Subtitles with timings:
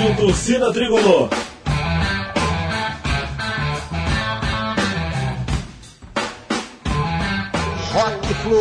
[0.00, 1.28] Rádio Torcida Tricolor.
[7.92, 8.60] Rock Flu.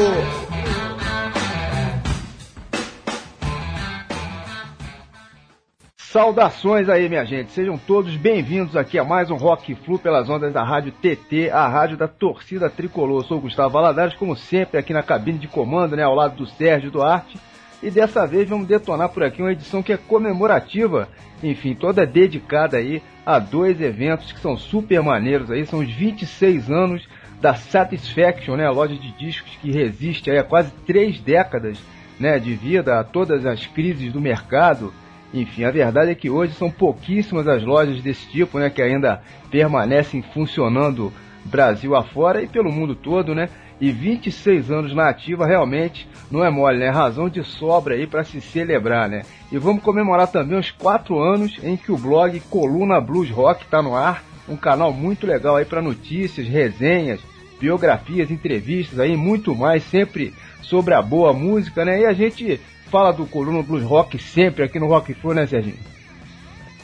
[5.98, 7.54] Saudações aí, minha gente.
[7.54, 11.70] Sejam todos bem-vindos aqui a mais um Rock Flu pelas ondas da Rádio TT, a
[11.70, 13.22] rádio da torcida tricolor.
[13.22, 16.36] Eu sou o Gustavo Valadares, como sempre, aqui na cabine de comando, né, ao lado
[16.36, 17.40] do Sérgio Duarte.
[17.82, 21.08] E dessa vez vamos detonar por aqui uma edição que é comemorativa,
[21.42, 26.70] enfim, toda dedicada aí a dois eventos que são super maneiros aí, são os 26
[26.70, 27.08] anos
[27.40, 31.80] da Satisfaction, né, a loja de discos que resiste aí há quase três décadas,
[32.20, 34.94] né, de vida a todas as crises do mercado.
[35.34, 39.22] Enfim, a verdade é que hoje são pouquíssimas as lojas desse tipo, né, que ainda
[39.50, 41.14] permanecem funcionando
[41.46, 43.48] Brasil afora e pelo mundo todo, né?
[43.80, 46.90] E 26 anos na ativa realmente não é mole, né?
[46.90, 49.24] Razão de sobra aí para se celebrar, né?
[49.52, 53.82] E vamos comemorar também os quatro anos em que o blog Coluna Blues Rock está
[53.82, 57.22] no ar, um canal muito legal aí para notícias, resenhas,
[57.60, 62.02] biografias, entrevistas aí, muito mais, sempre sobre a boa música, né?
[62.02, 65.78] E a gente fala do Coluna Blues Rock sempre aqui no Rock Flu, né, Serginho?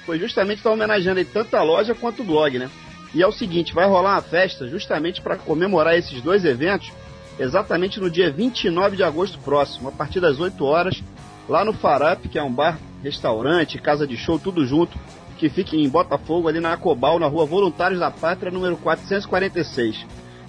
[0.06, 2.70] foi justamente estar homenageando aí tanto a loja quanto o blog, né?
[3.14, 6.92] E é o seguinte, vai rolar uma festa justamente para comemorar esses dois eventos,
[7.40, 11.02] exatamente no dia 29 de agosto próximo, a partir das 8 horas,
[11.48, 14.98] lá no Farap, que é um bar, restaurante, casa de show, tudo junto,
[15.38, 20.06] que fica em Botafogo, ali na Cobal, na rua Voluntários da Pátria, número 446.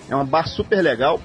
[0.09, 1.20] É um bar super legal.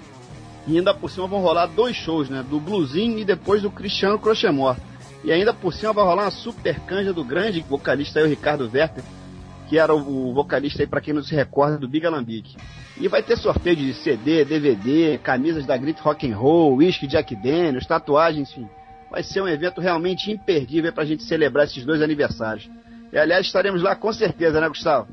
[0.67, 2.43] E ainda por cima vão rolar dois shows, né?
[2.47, 4.77] Do Bluesinho e depois do Cristiano Crochemore.
[5.23, 8.69] E ainda por cima vai rolar uma super canja do grande vocalista aí, o Ricardo
[8.73, 9.03] Werther,
[9.69, 12.57] que era o, vocalista aí, para quem não se recorda, do Big Alambique.
[12.99, 17.35] E vai ter sorteio de CD, DVD, camisas da Grit Rock and Roll, whisky Jack
[17.35, 18.67] Daniels, tatuagens, enfim.
[19.13, 22.67] Vai ser um evento realmente imperdível para a gente celebrar esses dois aniversários.
[23.11, 25.07] E aliás, estaremos lá com certeza, né, Gustavo?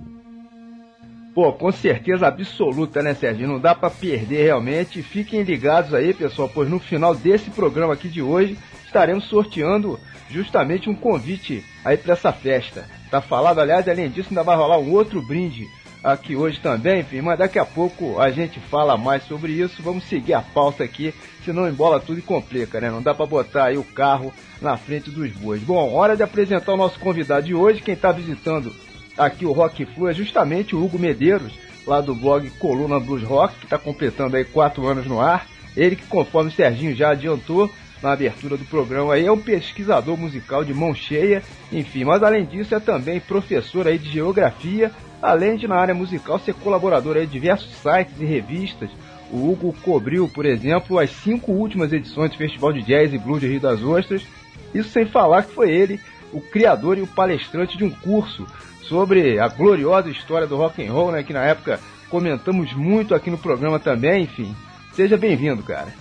[1.35, 3.47] Pô, com certeza absoluta, né, Sérgio?
[3.47, 5.03] Não dá para perder realmente.
[5.03, 8.57] Fiquem ligados aí, pessoal, pois no final desse programa aqui de hoje
[8.87, 10.01] estaremos sorteando
[10.31, 12.87] justamente um convite aí para essa festa.
[13.11, 15.69] Tá falado, aliás, além disso, ainda vai rolar um outro brinde
[16.03, 19.83] aqui hoje também, enfim, mas daqui a pouco a gente fala mais sobre isso.
[19.83, 22.91] Vamos seguir a pauta aqui, senão embola tudo e complica, né?
[22.91, 25.63] Não dá para botar aí o carro na frente dos bois.
[25.63, 27.83] Bom, hora de apresentar o nosso convidado de hoje.
[27.83, 28.75] Quem está visitando
[29.17, 31.53] aqui o Rock Flu é justamente o Hugo Medeiros,
[31.87, 35.47] lá do blog Coluna Blues Rock, que está completando aí quatro anos no ar.
[35.77, 37.71] Ele que, conforme o Serginho já adiantou,
[38.03, 42.47] na abertura do programa aí, é um pesquisador musical de mão cheia, enfim, mas além
[42.47, 44.91] disso é também professor aí de geografia,
[45.23, 48.91] além de na área musical ser colaborador de diversos sites e revistas.
[49.31, 53.41] O Hugo cobriu, por exemplo, as cinco últimas edições do Festival de Jazz e Blues
[53.41, 54.27] de Rio das Ostras,
[54.75, 56.01] isso sem falar que foi ele
[56.33, 58.47] o criador e o palestrante de um curso
[58.83, 61.79] sobre a gloriosa história do rock and roll, né, que na época
[62.09, 64.55] comentamos muito aqui no programa também, enfim.
[64.93, 65.95] Seja bem-vindo, cara.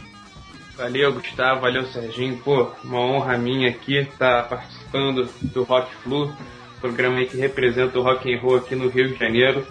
[0.75, 1.61] Valeu, Gustavo.
[1.61, 2.37] Valeu, Serginho.
[2.37, 6.33] Pô, uma honra minha aqui estar participando do Rock Flu,
[6.79, 9.65] programa aí que representa o rock and roll aqui no Rio de Janeiro.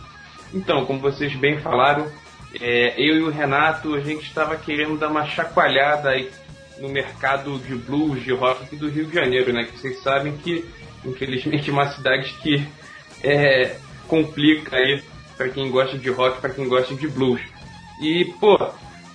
[0.52, 2.10] Então, como vocês bem falaram,
[2.60, 6.30] é, eu e o Renato, a gente estava querendo dar uma chacoalhada aí
[6.78, 9.64] no mercado de blues, de rock do Rio de Janeiro, né?
[9.64, 10.64] Que vocês sabem que,
[11.04, 12.66] infelizmente, é uma cidade que
[13.22, 13.76] é,
[14.06, 15.02] complica aí
[15.36, 17.40] para quem gosta de rock, para quem gosta de blues.
[18.00, 18.56] E, pô,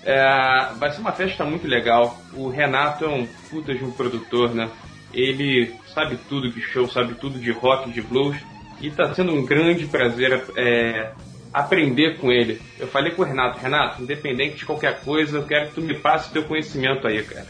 [0.04, 2.18] é, vai ser uma festa muito legal.
[2.34, 4.70] O Renato é um puta de um produtor, né?
[5.14, 8.38] Ele sabe tudo de show, sabe tudo de rock, de blues.
[8.82, 11.12] E tá sendo um grande prazer é,
[11.54, 12.60] aprender com ele.
[12.80, 15.94] Eu falei com o Renato, Renato, independente de qualquer coisa, eu quero que tu me
[15.94, 17.48] passe teu conhecimento aí, cara.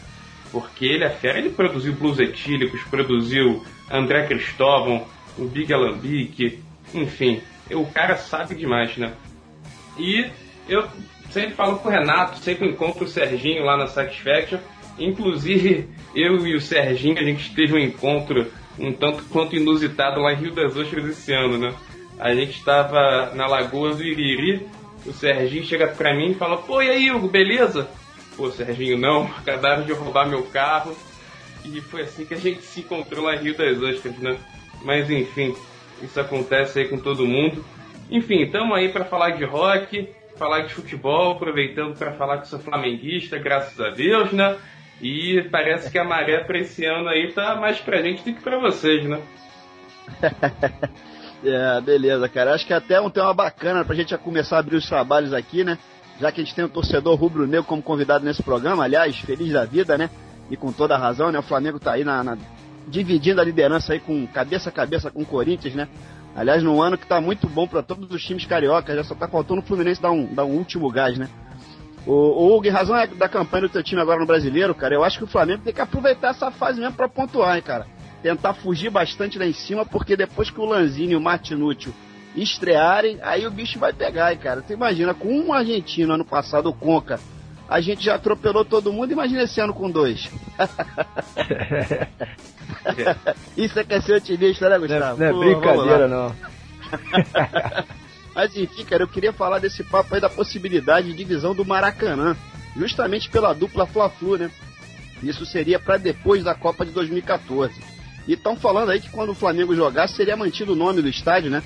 [0.52, 5.06] Porque ele é fera, ele produziu blues etílicos, produziu André Cristóvão,
[5.36, 6.62] o Big Alambique,
[6.92, 9.12] enfim, o cara sabe demais, né?
[9.98, 10.30] E
[10.68, 10.86] eu
[11.30, 14.58] sempre falo com o Renato, sempre encontro o Serginho lá na Satisfaction.
[14.98, 18.46] Inclusive, eu e o Serginho, a gente teve um encontro
[18.78, 21.74] um tanto quanto inusitado lá em Rio das Ostras esse ano, né?
[22.18, 24.66] A gente estava na Lagoa do Iriri,
[25.06, 27.88] o Serginho chega pra mim e fala, pô, e aí, Hugo, beleza?
[28.36, 30.96] Pô, Serginho, não, acabaram de roubar meu carro.
[31.64, 34.36] E foi assim que a gente se encontrou lá em Rio das Ostras, né?
[34.82, 35.54] Mas enfim,
[36.02, 37.64] isso acontece aí com todo mundo.
[38.10, 42.58] Enfim, estamos aí para falar de rock, falar de futebol, aproveitando para falar que sou
[42.58, 44.56] flamenguista, graças a Deus, né?
[45.00, 48.42] E parece que a maré para esse ano aí tá mais pra gente do que
[48.42, 49.20] pra vocês, né?
[51.44, 52.54] é, beleza, cara.
[52.54, 55.64] Acho que até um tema bacana pra gente já começar a abrir os trabalhos aqui,
[55.64, 55.78] né?
[56.20, 59.64] Já que a gente tem um torcedor rubro-negro como convidado nesse programa, aliás, feliz da
[59.64, 60.08] vida, né?
[60.50, 61.38] E com toda a razão, né?
[61.38, 62.38] O Flamengo tá aí na, na
[62.86, 65.88] dividindo a liderança aí com cabeça a cabeça com o Corinthians, né?
[66.36, 69.28] Aliás, num ano que tá muito bom para todos os times cariocas, já só tá
[69.28, 71.28] faltando o Fluminense dar um, dar um último gás, né?
[72.06, 75.02] O, o Hugo, em razão da campanha do teu time agora no brasileiro, cara, eu
[75.02, 77.86] acho que o Flamengo tem que aproveitar essa fase mesmo para pontuar, hein, cara.
[78.22, 81.92] Tentar fugir bastante lá em cima, porque depois que o Lanzini e o Martinútil
[82.36, 84.60] estrearem, aí o bicho vai pegar, hein, cara.
[84.60, 87.20] Tu imagina, com um argentino ano passado, o Conca,
[87.68, 90.28] a gente já atropelou todo mundo, imagina esse ano com dois.
[93.56, 95.18] Isso é que é ser otimista, né, Gustavo?
[95.18, 96.34] Não é, não é brincadeira, não.
[98.34, 102.36] Mas enfim, cara, eu queria falar desse papo aí da possibilidade de divisão do Maracanã,
[102.76, 104.50] justamente pela dupla Fla-Flu, né?
[105.22, 107.74] Isso seria para depois da Copa de 2014.
[108.26, 111.50] E estão falando aí que quando o Flamengo jogasse seria mantido o nome do estádio,
[111.50, 111.62] né?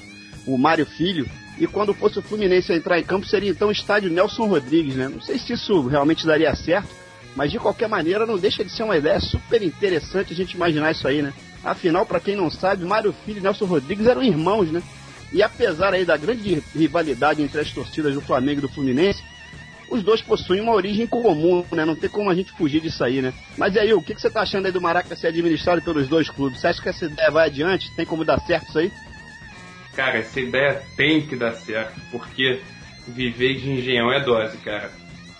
[0.47, 1.29] O Mário Filho.
[1.59, 5.09] E quando fosse o Fluminense entrar em campo seria então o estádio Nelson Rodrigues, né?
[5.09, 6.89] Não sei se isso realmente daria certo,
[7.35, 10.91] mas de qualquer maneira não deixa de ser uma ideia super interessante a gente imaginar
[10.93, 11.33] isso aí, né?
[11.65, 14.83] Afinal, para quem não sabe, Mário Filho e Nelson Rodrigues eram irmãos, né?
[15.33, 19.23] E apesar aí da grande rivalidade entre as torcidas do Flamengo e do Fluminense,
[19.91, 21.85] os dois possuem uma origem comum, né?
[21.85, 23.33] Não tem como a gente fugir disso aí, né?
[23.57, 26.29] Mas aí, o que, que você tá achando aí do Maraca ser administrado pelos dois
[26.29, 26.61] clubes?
[26.61, 27.95] Você acha que essa ideia vai adiante?
[27.95, 28.93] Tem como dar certo isso aí?
[29.95, 32.61] Cara, essa ideia tem que dar certo, porque
[33.07, 34.91] viver de engenhão é dose, cara.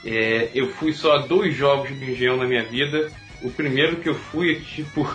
[0.05, 3.11] É, eu fui só a dois jogos de engenhão na minha vida.
[3.43, 5.09] O primeiro que eu fui, tipo,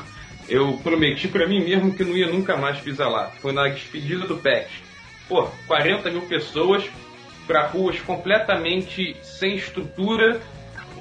[0.47, 3.31] eu prometi para mim mesmo que não ia nunca mais pisar lá.
[3.41, 4.69] Foi na despedida do PET.
[5.27, 6.83] Pô, 40 mil pessoas
[7.47, 10.41] para ruas completamente sem estrutura,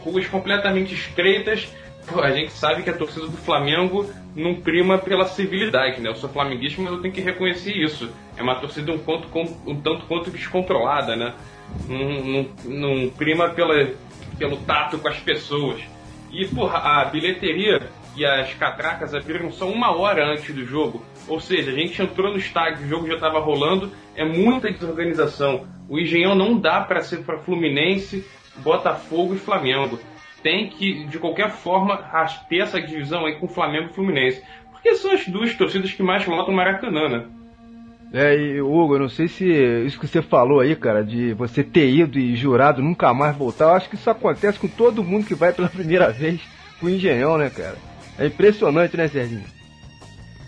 [0.05, 1.69] ruas completamente estreitas.
[2.07, 6.09] Pô, a gente sabe que a torcida do Flamengo não prima pela civilidade, né?
[6.09, 8.11] Eu sou flamenguista, mas eu tenho que reconhecer isso.
[8.37, 9.29] É uma torcida um, quanto,
[9.67, 11.35] um tanto quanto descontrolada, né?
[11.89, 13.91] Não, não, não prima pela,
[14.39, 15.81] pelo tato com as pessoas.
[16.33, 21.05] E, porra, a bilheteria e as catracas abriram só uma hora antes do jogo.
[21.29, 25.67] Ou seja, a gente entrou no estádio, o jogo já estava rolando, é muita desorganização.
[25.89, 28.25] O Engenhão não dá para ser para Fluminense,
[28.57, 29.99] Botafogo e Flamengo.
[30.43, 31.97] Tem que, de qualquer forma,
[32.49, 34.43] ter essa divisão aí com Flamengo e Fluminense.
[34.71, 37.27] Porque são as duas torcidas que mais lotam o Maracanã, né?
[38.13, 39.47] É, e Hugo, eu não sei se
[39.87, 43.67] isso que você falou aí, cara, de você ter ido e jurado nunca mais voltar,
[43.67, 46.43] eu acho que isso acontece com todo mundo que vai pela primeira vez
[46.79, 47.92] com o Engenhão, né, cara?
[48.19, 49.45] É impressionante, né, Serginho?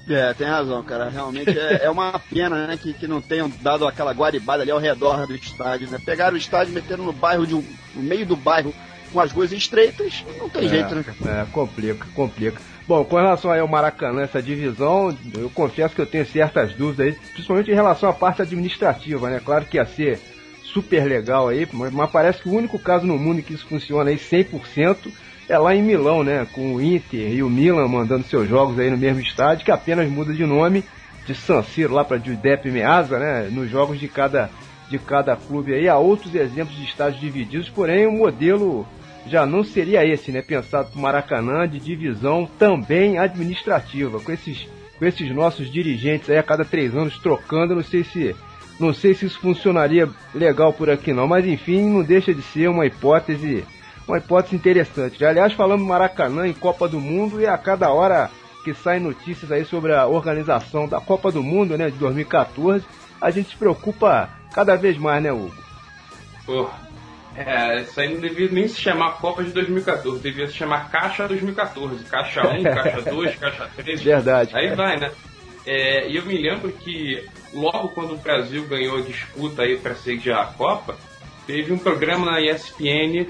[0.08, 1.08] É, tem razão, cara.
[1.08, 4.78] Realmente é, é, uma pena, né, que, que não tenham dado aquela guaribada ali ao
[4.78, 5.98] redor do estádio, né?
[6.04, 8.74] Pegaram o estádio e meteram no bairro, de um, no meio do bairro,
[9.12, 11.04] com as ruas estreitas, não tem é, jeito, né?
[11.26, 12.60] É, complica, complica.
[12.86, 17.12] Bom, com relação ao Maracanã, essa divisão, eu confesso que eu tenho certas dúvidas aí,
[17.32, 19.40] principalmente em relação à parte administrativa, né?
[19.42, 20.20] Claro que ia ser
[20.64, 24.16] super legal aí, mas parece que o único caso no mundo que isso funciona aí
[24.16, 25.10] 100%
[25.48, 26.46] é lá em Milão, né?
[26.52, 30.08] Com o Inter e o Milan mandando seus jogos aí no mesmo estádio, que apenas
[30.08, 30.84] muda de nome
[31.26, 33.48] de San Siro lá para Giuseppe Meazza, né?
[33.50, 34.50] Nos jogos de cada,
[34.88, 35.88] de cada clube aí.
[35.88, 38.86] Há outros exemplos de estádios divididos, porém o modelo
[39.26, 40.42] já não seria esse, né?
[40.42, 46.42] Pensado para Maracanã de divisão também administrativa, com esses, com esses nossos dirigentes aí a
[46.42, 48.34] cada três anos trocando, não sei se
[48.78, 52.68] não sei se isso funcionaria legal por aqui não, mas enfim, não deixa de ser
[52.68, 53.64] uma hipótese
[54.06, 55.24] uma hipótese interessante.
[55.24, 58.30] Aliás, falando Maracanã em Copa do Mundo e a cada hora
[58.64, 62.84] que saem notícias aí sobre a organização da Copa do Mundo, né, de 2014,
[63.20, 65.54] a gente se preocupa cada vez mais, né, Hugo?
[66.46, 66.68] Pô,
[67.36, 71.26] é, isso aí não devia nem se chamar Copa de 2014, devia se chamar Caixa
[71.26, 72.04] 2014.
[72.04, 74.02] Caixa 1, Caixa 2, Caixa 3.
[74.02, 74.56] Verdade.
[74.56, 75.10] Aí vai, né?
[75.66, 79.94] É, e eu me lembro que logo quando o Brasil ganhou a disputa aí para
[79.94, 80.96] sediar a Copa,
[81.46, 83.26] teve um programa na ESPN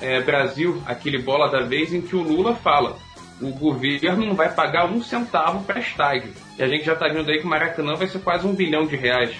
[0.00, 2.96] é, Brasil, aquele bola da vez, em que o Lula fala:
[3.40, 6.32] o governo não vai pagar um centavo para estádio.
[6.58, 8.86] E a gente já está vendo aí que o Maracanã vai ser quase um bilhão
[8.86, 9.36] de reais.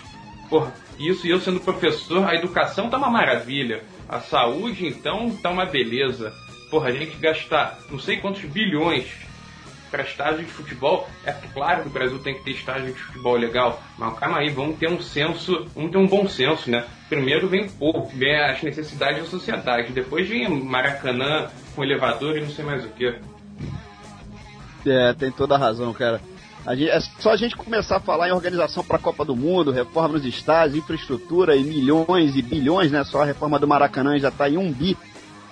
[0.49, 3.83] Porra, isso e eu sendo professor, a educação tá uma maravilha.
[4.09, 6.33] A saúde, então, tá uma beleza.
[6.71, 9.27] porra, a gente gastar não sei quantos bilhões
[9.90, 13.37] para estádio de futebol, é claro que o Brasil tem que ter estádio de futebol
[13.37, 16.85] legal, mas calma aí, vamos ter um senso, vamos ter um bom senso, né?
[17.09, 22.40] Primeiro vem o povo, vem as necessidades da sociedade, depois vem Maracanã com elevador e
[22.40, 23.14] não sei mais o que.
[24.87, 26.21] É, tem toda a razão, cara.
[26.66, 29.35] A gente, é só a gente começar a falar em organização para a Copa do
[29.35, 33.02] Mundo, reforma nos estádios, infraestrutura e milhões e bilhões, né?
[33.04, 34.97] Só a reforma do Maracanã já está em um bi.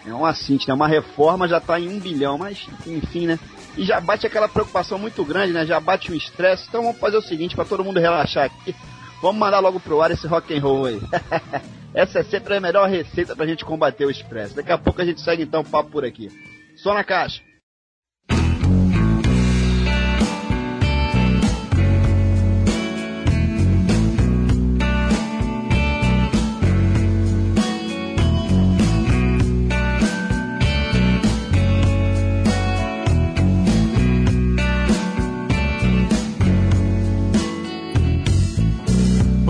[0.05, 0.75] É um assim, né?
[0.75, 3.38] Uma reforma já está em um bilhão, mas enfim, né?
[3.76, 5.66] E já bate aquela preocupação muito grande, né?
[5.66, 6.66] Já bate um estresse.
[6.68, 8.75] Então vamos fazer o seguinte, para todo mundo relaxar aqui.
[9.21, 11.00] Vamos mandar logo pro ar esse rock and roll aí.
[11.95, 14.54] Essa é sempre a melhor receita pra gente combater o estresse.
[14.54, 16.30] Daqui a pouco a gente segue então o papo por aqui.
[16.76, 17.40] Só na caixa.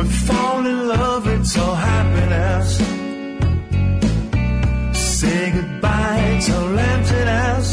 [0.06, 2.78] fall in love, it's all happiness.
[5.18, 6.56] Say goodbye to
[6.92, 7.66] emptiness.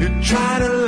[0.00, 0.79] You try to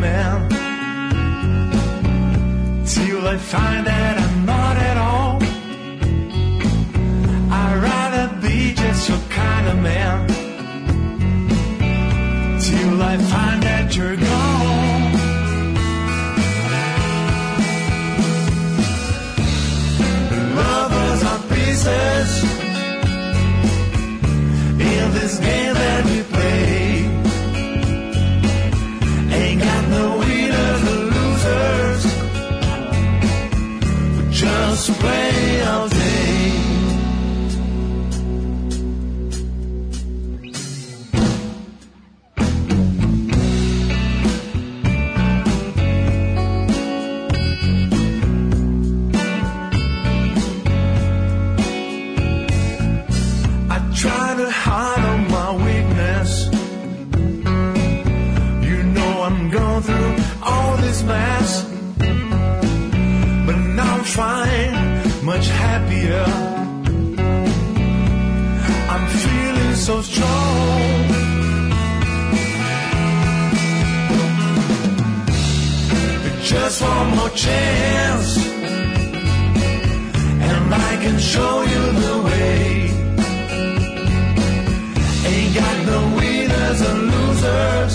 [0.00, 0.48] man
[2.86, 5.42] till they find that I'm not at all.
[7.52, 10.26] I'd rather be just your kind of man
[12.60, 15.12] till I find that you're gone.
[20.56, 22.30] Lovers are pieces
[24.80, 26.19] in this game that we
[35.00, 35.29] play.
[65.40, 66.26] much happier.
[68.92, 70.80] I'm feeling so strong.
[76.42, 78.30] Just one more chance,
[80.48, 82.58] and I can show you the way.
[85.32, 87.94] Ain't got no winners or losers,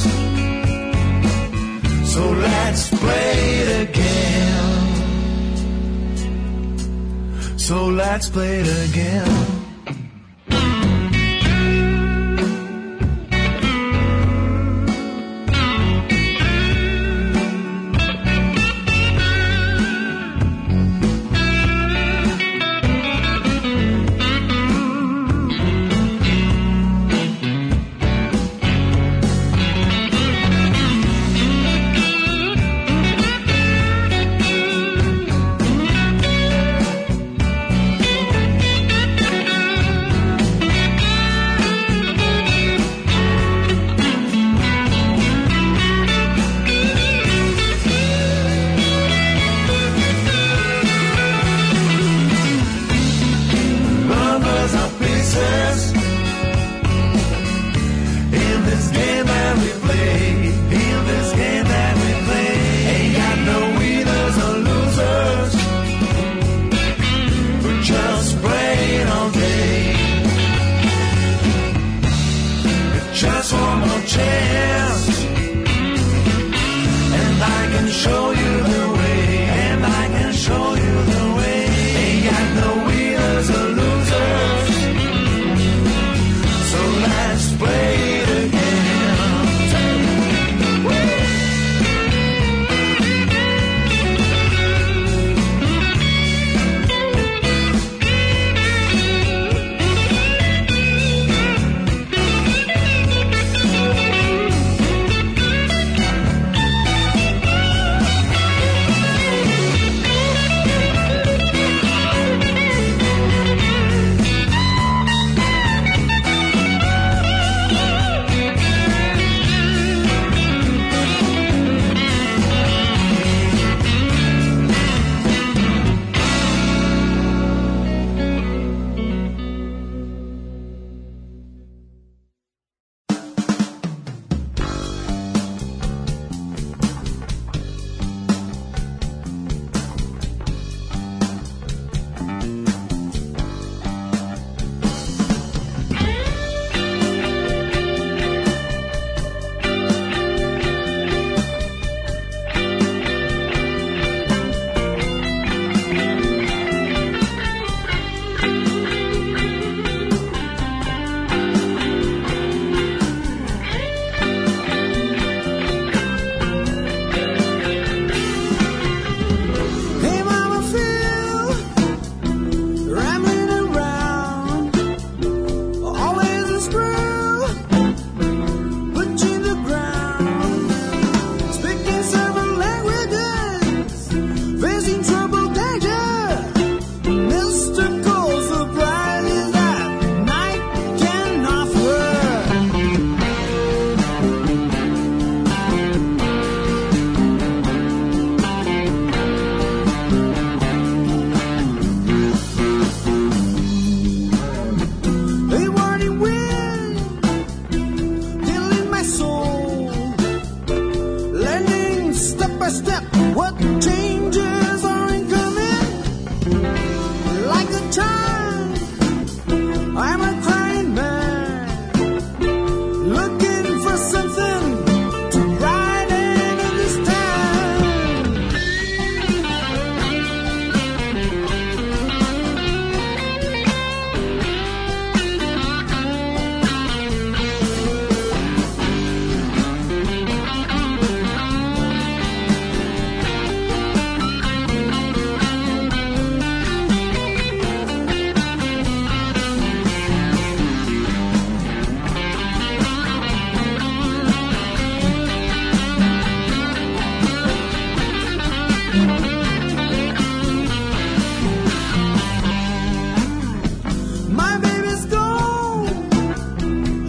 [2.11, 3.35] so let's play
[3.71, 4.64] the game.
[7.65, 9.64] So let's play it again.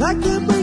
[0.06, 0.55] I can't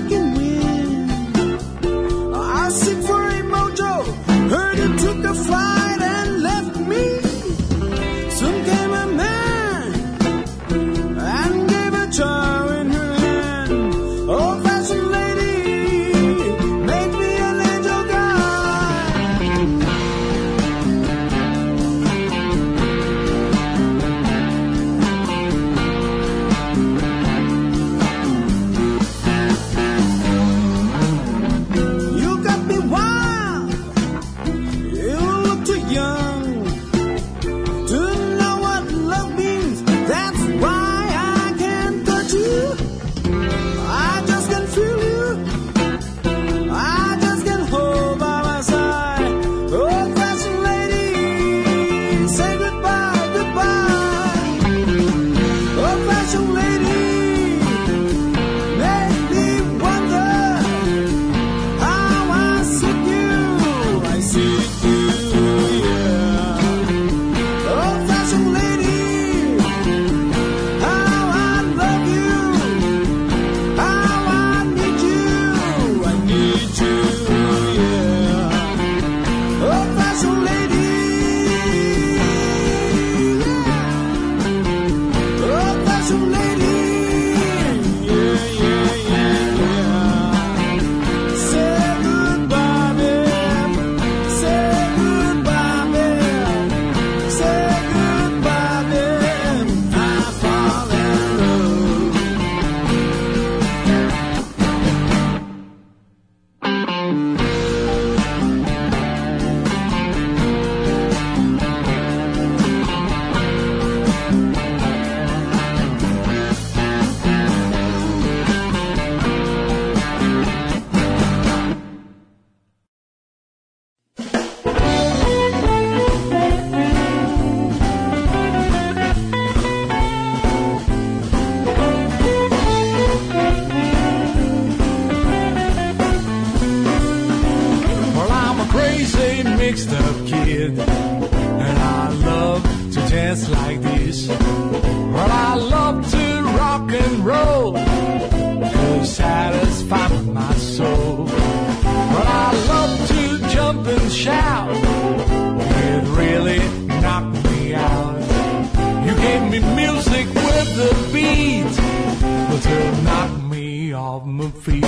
[164.43, 164.81] human feet.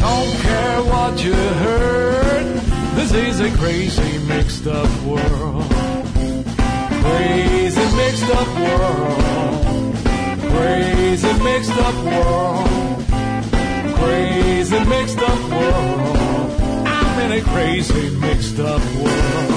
[0.00, 2.56] Don't care what you heard,
[2.96, 5.64] this is a crazy mixed up world.
[7.02, 9.96] Crazy mixed up world.
[10.52, 13.04] Crazy mixed up world.
[13.96, 16.16] Crazy mixed up world.
[16.86, 19.51] I'm in a crazy mixed up world.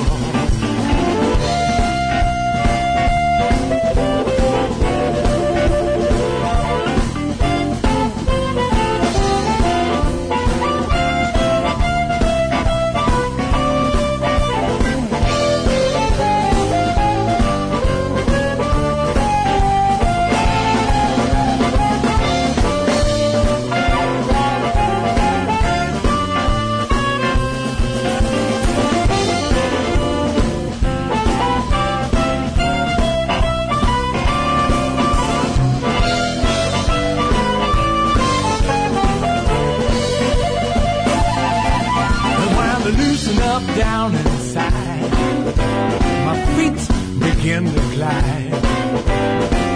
[48.06, 48.52] light.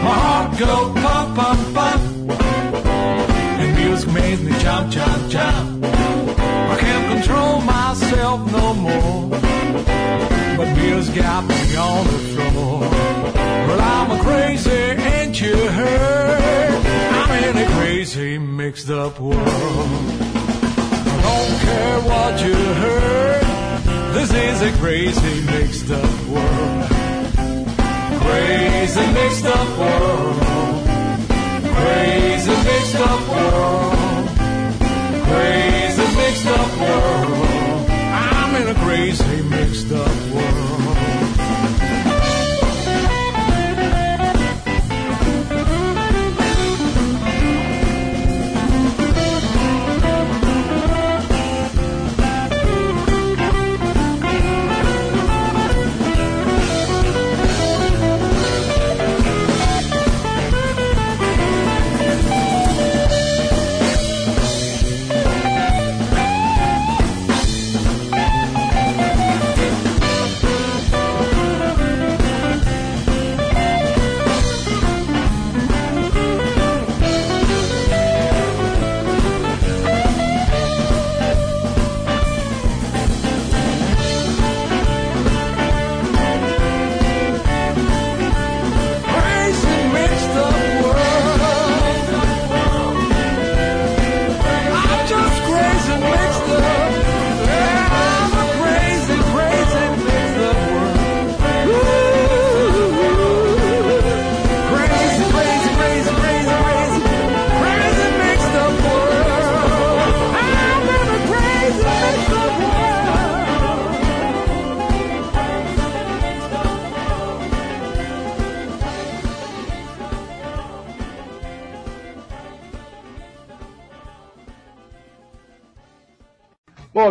[0.06, 2.00] My heart go pop, pop, pop.
[3.62, 5.86] And music makes me jump, jump, jump.
[6.74, 9.30] I can't control myself no more.
[10.58, 12.80] But music got me on the floor.
[13.68, 14.82] Well, I'm a crazy,
[15.16, 16.82] ain't you heard?
[17.20, 19.90] I'm in a crazy, mixed up world.
[21.14, 23.44] I don't care what you heard.
[24.16, 26.89] This is a crazy, mixed up world.
[28.30, 30.36] Crazy, mixed up world.
[31.76, 34.28] Crazy, mixed up world.
[35.30, 37.90] Crazy, mixed up world.
[37.90, 40.19] I'm in a crazy, mixed up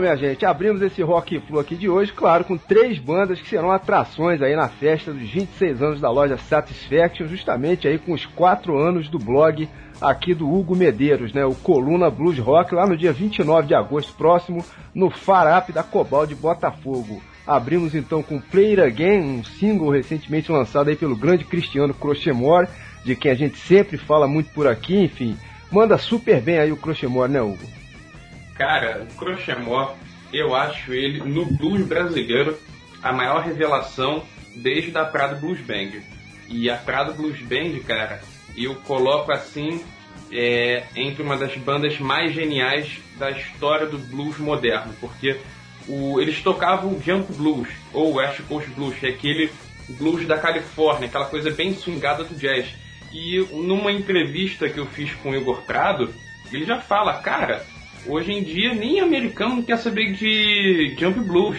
[0.09, 3.71] minha gente, abrimos esse Rock Flu aqui de hoje, claro, com três bandas que serão
[3.71, 8.79] atrações aí na festa dos 26 anos da loja Satisfaction, justamente aí com os quatro
[8.79, 9.69] anos do blog
[10.01, 11.45] aqui do Hugo Medeiros, né?
[11.45, 16.27] O Coluna Blues Rock, lá no dia 29 de agosto próximo, no Farap da Cobal
[16.27, 17.21] de Botafogo.
[17.47, 22.69] Abrimos então com Play It Again, um single recentemente lançado aí pelo grande Cristiano Crochemore,
[23.05, 25.37] de quem a gente sempre fala muito por aqui, enfim.
[25.71, 27.78] Manda super bem aí o Crochemore, né, Hugo?
[28.59, 29.95] Cara, o Crochemore,
[30.33, 32.59] eu acho ele, no blues brasileiro,
[33.01, 34.25] a maior revelação
[34.57, 36.01] desde a Prado Blues Band.
[36.49, 38.21] E a Prado Blues Band, cara,
[38.57, 39.81] eu coloco assim
[40.33, 45.39] é, entre uma das bandas mais geniais da história do blues moderno, porque
[45.87, 49.53] o, eles tocavam o Jump Blues, ou West Coast Blues, que é aquele
[49.91, 52.67] blues da Califórnia, aquela coisa bem swingada do jazz.
[53.13, 56.13] E numa entrevista que eu fiz com o Igor Prado,
[56.53, 57.65] ele já fala, cara,
[58.07, 61.59] hoje em dia nem americano quer saber de Jump Blues.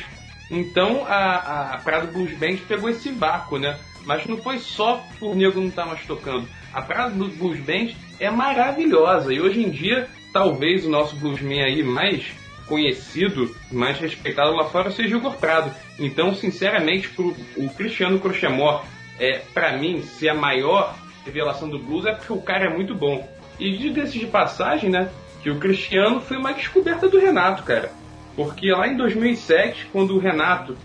[0.50, 3.78] Então a, a Prado Blues Band pegou esse vácuo, né?
[4.06, 6.48] Mas não foi só por nego não estar mais tocando.
[6.74, 11.84] A Prado Blues Band é maravilhosa e hoje em dia talvez o nosso bluesman aí
[11.84, 12.32] mais
[12.68, 15.74] conhecido, mais respeitado lá fora seja o Prado.
[15.98, 18.84] Então, sinceramente, pro, o Cristiano Crochemore,
[19.20, 22.96] é, para mim, ser a maior revelação do blues é porque o cara é muito
[22.96, 23.28] bom.
[23.60, 25.10] E diga-se de passagem, né,
[25.42, 27.92] que o Cristiano foi uma descoberta do Renato, cara.
[28.36, 30.78] Porque lá em 2007, quando o Renato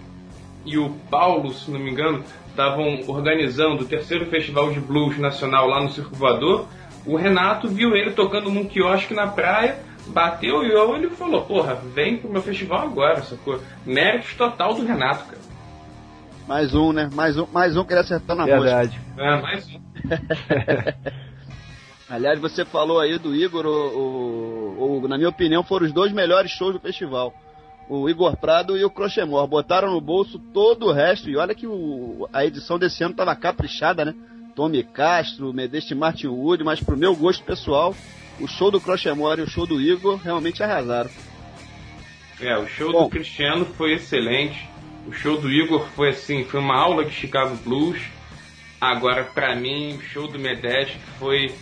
[0.65, 5.67] e o Paulo, se não me engano, estavam organizando o terceiro festival de blues nacional
[5.67, 6.67] lá no Circo Voador,
[7.05, 11.75] o Renato viu ele tocando num quiosque na praia, bateu e eu, ele falou, porra,
[11.75, 13.61] vem pro meu festival agora, sacou?
[13.85, 15.45] Méritos total do Renato, cara.
[16.47, 17.09] Mais um, né?
[17.13, 19.01] Mais um, mais um que ele acertou na Verdade.
[19.17, 19.81] É, mais um.
[22.15, 23.71] Aliás, você falou aí do Igor, o,
[24.79, 27.35] o- o- na minha opinião, foram os dois melhores shows do festival.
[27.89, 29.49] O Igor Prado e o Crochemore.
[29.49, 31.29] Botaram no bolso todo o resto.
[31.29, 34.15] E olha que o- a edição desse ano tava caprichada, né?
[34.55, 37.95] Tommy Castro, Medeste Martin Wood, mas pro meu gosto pessoal,
[38.41, 41.11] o show do Crochemore e o show do Igor realmente arrasaram.
[42.41, 43.05] É, o show Bom.
[43.05, 44.69] do Cristiano foi excelente.
[45.07, 48.01] O show do Igor foi assim, foi uma aula de Chicago Blues.
[48.81, 51.53] Agora, pra mim, o show do Medesc foi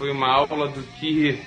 [0.00, 1.38] foi uma aula do que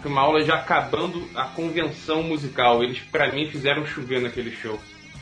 [0.00, 2.82] foi uma aula já acabando a convenção musical.
[2.82, 4.80] Eles pra mim fizeram chover naquele show.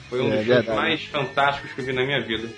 [0.09, 2.49] Foi um É, dos shows mais fantásticos que eu vi na minha vida.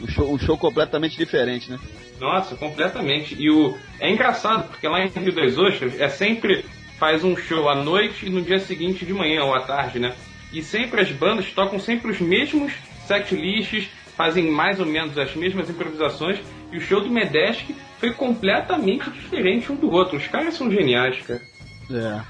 [0.00, 1.80] Um show, um show completamente diferente, né?
[2.20, 3.34] Nossa, completamente.
[3.36, 6.64] E o é engraçado porque lá em Rio das Ostras é sempre
[6.96, 10.14] faz um show à noite e no dia seguinte de manhã ou à tarde, né?
[10.52, 12.72] E sempre as bandas tocam sempre os mesmos
[13.08, 16.38] set lists, fazem mais ou menos as mesmas improvisações
[16.74, 20.16] e o show do Medesc foi completamente diferente um do outro.
[20.16, 21.40] Os caras são geniais, cara.
[21.88, 22.20] É.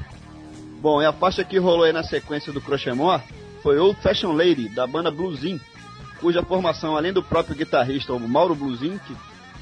[0.83, 3.23] Bom, e a faixa que rolou aí na sequência do Crochemore
[3.63, 5.59] foi Old Fashion Lady, da banda Bluesin.
[6.21, 9.17] cuja formação, além do próprio guitarrista, o Mauro Blusin, que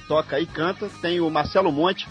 [0.09, 2.09] toca e canta, tem o Marcelo Monte,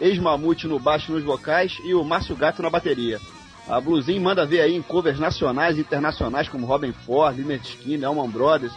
[0.00, 3.20] ex-mamute no baixo e nos vocais, e o Márcio Gato na bateria.
[3.68, 8.08] A Bluesin manda ver aí em covers nacionais e internacionais como Robin Ford, Lynyrd Skinner,
[8.08, 8.72] Allman Brothers,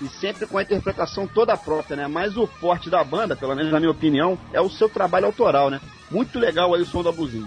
[0.00, 2.06] e sempre com a interpretação toda própria, né?
[2.06, 5.70] Mas o forte da banda, pelo menos na minha opinião, é o seu trabalho autoral,
[5.70, 5.80] né?
[6.10, 7.46] Muito legal aí o som da Bluesin.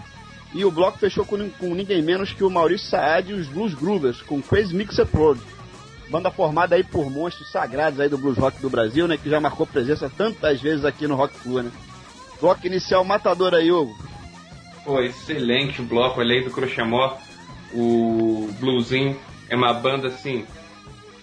[0.53, 3.73] E o bloco fechou com, com ninguém menos que o Maurício Saad e os Blues
[3.73, 5.37] Groovers, com Crazy Mixer Prod.
[6.09, 9.17] Banda formada aí por monstros sagrados aí do blues rock do Brasil, né?
[9.17, 11.71] Que já marcou presença tantas vezes aqui no Rock Flu, né?
[12.39, 13.93] Bloco inicial matador aí, Hugo.
[14.85, 17.17] Pô, excelente bloco, além do Crochamó.
[17.73, 19.17] O Bluesin
[19.49, 20.45] é uma banda assim.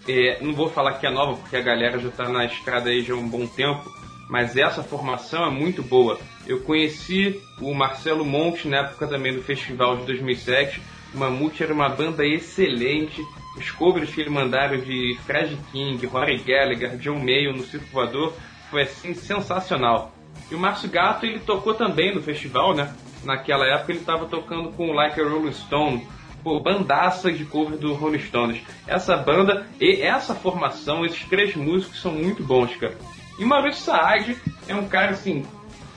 [0.07, 3.03] É, não vou falar que é nova, porque a galera já tá na estrada aí
[3.03, 3.91] já há um bom tempo,
[4.29, 6.19] mas essa formação é muito boa.
[6.47, 10.83] Eu conheci o Marcelo Monte na época também do festival de 2007.
[11.15, 13.23] O Mamute era uma banda excelente.
[13.57, 18.35] Os covers que ele mandaram de Fred King, Rory Gallagher, John Mayo no Circo Voador
[18.71, 20.13] foi assim sensacional.
[20.51, 22.93] E o Márcio Gato ele tocou também no festival, né?
[23.25, 26.07] naquela época ele estava tocando com Like a Rolling Stone,
[26.45, 28.61] pô, bandaça de cover do Rolling Stones.
[28.87, 32.95] Essa banda e essa formação, esses três músicos são muito bons, cara.
[33.39, 34.37] E Maurício Saad
[34.69, 35.45] é um cara assim,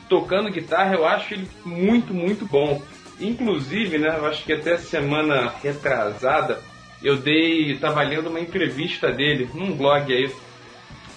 [0.08, 2.82] tocando guitarra, eu acho ele muito, muito bom.
[3.20, 6.62] Inclusive, né, eu acho que até semana retrasada
[7.04, 10.32] eu dei, estava lendo uma entrevista dele num blog aí,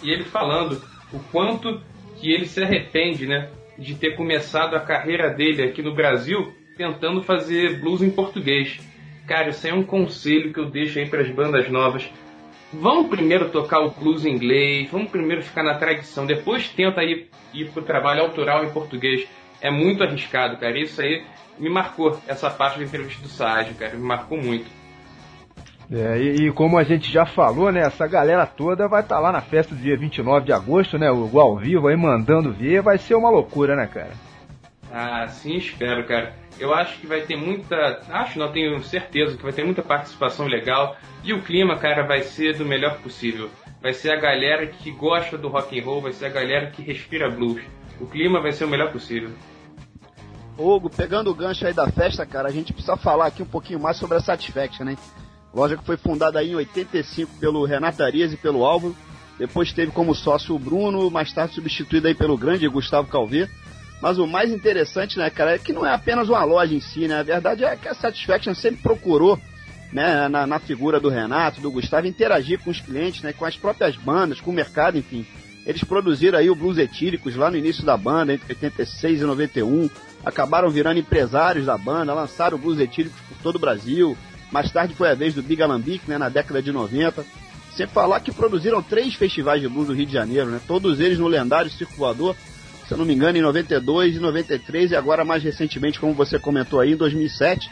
[0.02, 1.80] e ele falando o quanto
[2.18, 7.22] que ele se arrepende, né, de ter começado a carreira dele aqui no Brasil tentando
[7.22, 8.80] fazer blues em português.
[9.26, 12.10] Cara, isso é um conselho que eu deixo aí para as bandas novas.
[12.72, 17.28] Vamos primeiro tocar o blues em inglês, vamos primeiro ficar na tradição, depois tenta ir,
[17.52, 19.26] ir pro trabalho autoral em português.
[19.60, 20.78] É muito arriscado, cara.
[20.78, 21.24] Isso aí
[21.58, 23.94] me marcou, essa parte da entrevista do Sage, cara.
[23.94, 24.66] Me marcou muito.
[25.92, 29.20] É, e, e, como a gente já falou, né, essa galera toda vai estar tá
[29.20, 32.80] lá na festa do dia 29 de agosto, né, o ao vivo aí mandando ver,
[32.80, 34.29] vai ser uma loucura, né, cara?
[34.92, 36.34] Ah, sim, espero, cara.
[36.58, 40.46] Eu acho que vai ter muita, acho não, tenho certeza que vai ter muita participação
[40.46, 43.48] legal e o clima, cara, vai ser do melhor possível.
[43.80, 46.82] Vai ser a galera que gosta do rock and roll, vai ser a galera que
[46.82, 47.62] respira blues.
[48.00, 49.30] O clima vai ser o melhor possível.
[50.58, 53.80] Hugo, pegando o gancho aí da festa, cara, a gente precisa falar aqui um pouquinho
[53.80, 54.96] mais sobre a Satisfaction, né?
[55.54, 58.94] Loja que foi fundada aí em 85 pelo Renato Arias e pelo Álvaro.
[59.38, 63.48] Depois teve como sócio o Bruno, mais tarde substituído aí pelo grande Gustavo Calvê.
[64.00, 67.06] Mas o mais interessante, né, cara, é que não é apenas uma loja em si,
[67.06, 67.20] né?
[67.20, 69.38] A verdade é que a Satisfaction sempre procurou,
[69.92, 73.56] né, na, na figura do Renato, do Gustavo, interagir com os clientes, né, com as
[73.56, 75.26] próprias bandas, com o mercado, enfim.
[75.66, 79.90] Eles produziram aí o Blues Etíricos lá no início da banda, entre 86 e 91.
[80.24, 84.16] Acabaram virando empresários da banda, lançaram o Blues Etíricos por todo o Brasil.
[84.50, 87.24] Mais tarde foi a vez do Big Alambique, né, na década de 90.
[87.76, 90.60] Sem falar que produziram três festivais de blues no Rio de Janeiro, né?
[90.66, 92.34] Todos eles no lendário Circo Voador,
[92.90, 96.40] se eu não me engano, em 92 e 93 e agora mais recentemente, como você
[96.40, 97.70] comentou aí, em 2007.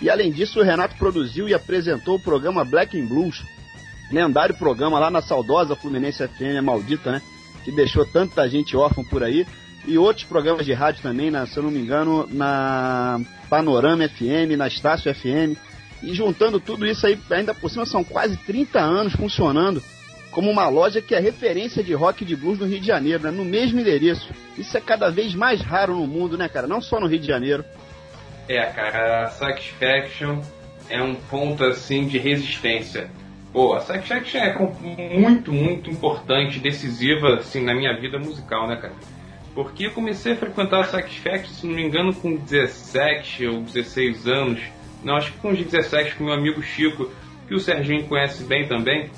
[0.00, 3.42] E além disso, o Renato produziu e apresentou o programa Black in Blues,
[4.12, 7.20] lendário programa lá na saudosa Fluminense FM maldita, né?
[7.64, 9.44] Que deixou tanta gente órfã por aí.
[9.88, 14.68] E outros programas de rádio também, se eu não me engano, na Panorama FM, na
[14.68, 15.58] Estácio FM.
[16.00, 19.82] E juntando tudo isso aí, ainda por cima são quase 30 anos funcionando
[20.30, 23.24] como uma loja que é referência de rock e de blues no Rio de Janeiro,
[23.24, 23.30] né?
[23.30, 24.32] no mesmo endereço.
[24.56, 26.66] Isso é cada vez mais raro no mundo, né, cara?
[26.66, 27.64] Não só no Rio de Janeiro.
[28.48, 30.40] É, cara, a Satisfaction
[30.88, 33.10] é um ponto assim de resistência.
[33.52, 34.56] Pô, a Satisfaction é
[35.18, 38.94] muito, muito importante, decisiva assim na minha vida musical, né, cara?
[39.54, 44.26] Porque eu comecei a frequentar a Satisfaction, se não me engano, com 17 ou 16
[44.28, 44.60] anos
[45.02, 47.10] não, acho que com os 17 com meu amigo Chico,
[47.48, 49.10] que o Serginho conhece bem também.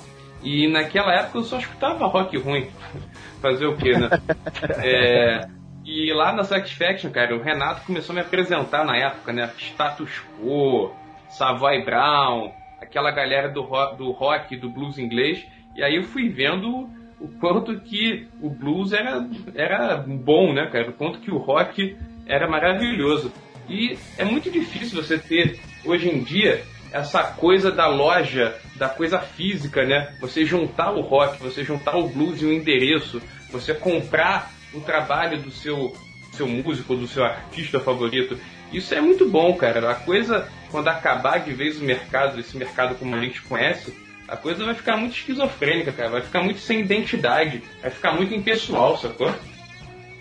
[0.43, 2.69] E naquela época eu só escutava rock ruim.
[3.41, 4.09] Fazer o quê, né?
[4.83, 5.49] é,
[5.85, 9.51] e lá na Satisfaction, cara, o Renato começou a me apresentar na época, né?
[9.59, 10.93] Status Quo,
[11.29, 15.45] Savoy Brown, aquela galera do rock, do rock, do blues inglês.
[15.77, 16.89] E aí eu fui vendo
[17.21, 20.91] o quanto que o blues era, era bom, né, cara?
[20.91, 23.33] O quanto que o rock era maravilhoso.
[23.69, 29.19] E é muito difícil você ter, hoje em dia, essa coisa da loja, da coisa
[29.19, 30.15] física, né?
[30.21, 35.39] Você juntar o rock, você juntar o blues e o endereço, você comprar o trabalho
[35.39, 35.95] do seu,
[36.33, 38.39] seu músico, do seu artista favorito.
[38.73, 39.91] Isso é muito bom, cara.
[39.91, 43.95] A coisa, quando acabar de vez o mercado, esse mercado como a gente conhece,
[44.29, 46.11] a coisa vai ficar muito esquizofrênica, cara.
[46.11, 49.33] Vai ficar muito sem identidade, vai ficar muito impessoal, sacou?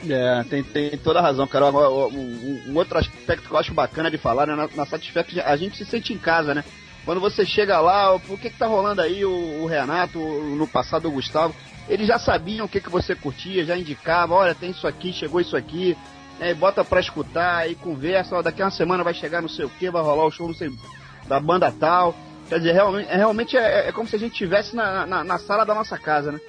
[0.09, 1.65] É, tem, tem toda a razão, cara.
[1.65, 5.55] Um, um, outro aspecto que eu acho bacana de falar, né, na, na Satisfaction, a
[5.55, 6.63] gente se sente em casa, né?
[7.05, 11.07] Quando você chega lá, o que que tá rolando aí, o, o Renato, no passado
[11.07, 11.55] o Gustavo,
[11.89, 15.41] eles já sabiam o que, que você curtia, já indicavam, olha, tem isso aqui, chegou
[15.41, 15.97] isso aqui,
[16.39, 19.65] né, bota pra escutar e conversa, ó, daqui a uma semana vai chegar não sei
[19.65, 20.71] o que, vai rolar o show não sei,
[21.27, 22.15] da banda tal.
[22.47, 25.37] Quer dizer, realmente, é, realmente é, é como se a gente estivesse na, na, na,
[25.37, 26.39] sala da nossa casa, né?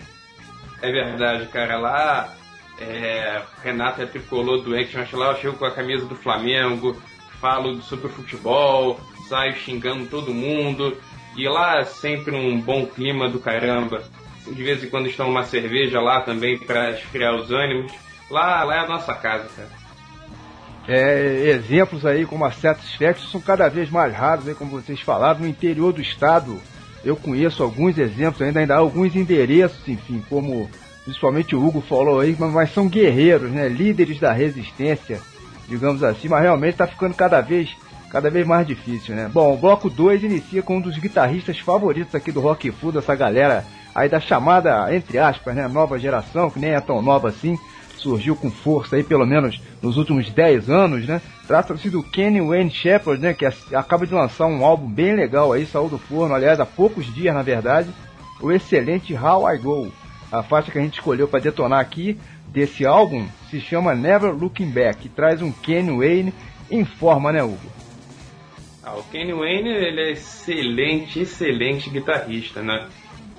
[0.83, 1.79] É verdade, cara.
[1.79, 2.35] Lá,
[2.79, 6.97] é, é tricolor doente, mas lá eu chego com a camisa do Flamengo,
[7.41, 10.97] falo sobre futebol, saio xingando todo mundo.
[11.37, 14.03] E lá é sempre um bom clima do caramba.
[14.47, 17.93] De vez em quando estão uma cerveja lá também para esfriar os ânimos.
[18.31, 19.83] Lá, lá é a nossa casa, cara.
[20.87, 25.41] É, exemplos aí como a Satisfaction são cada vez mais raros, aí, como vocês falaram,
[25.41, 26.61] no interior do estado.
[27.05, 30.71] Eu conheço alguns exemplos, ainda, ainda há alguns endereços, enfim, como
[31.05, 33.69] principalmente o Hugo falou aí, mas são guerreiros, né?
[33.69, 35.21] Líderes da resistência,
[35.69, 37.71] digamos assim, mas realmente está ficando cada vez,
[38.11, 39.31] cada vez mais difícil, né?
[39.33, 43.15] Bom, o bloco 2 inicia com um dos guitarristas favoritos aqui do Rock Food, dessa
[43.15, 47.59] galera aí da chamada, entre aspas, né, nova geração, que nem é tão nova assim,
[47.97, 51.21] surgiu com força aí, pelo menos nos últimos 10 anos, né?
[51.47, 53.35] Trata-se do Kenny Wayne Shepherd, né?
[53.35, 57.13] Que acaba de lançar um álbum bem legal aí, saiu do forno, aliás, há poucos
[57.15, 57.91] dias, na verdade.
[58.41, 59.93] O excelente How I Go.
[60.33, 62.19] A faixa que a gente escolheu para detonar aqui
[62.49, 66.35] desse álbum se chama Never Looking Back, traz um Kenny Wayne
[66.71, 67.71] em forma, né, Hugo?
[68.83, 72.89] Ah, o Kenny Wayne ele é excelente, excelente guitarrista, né?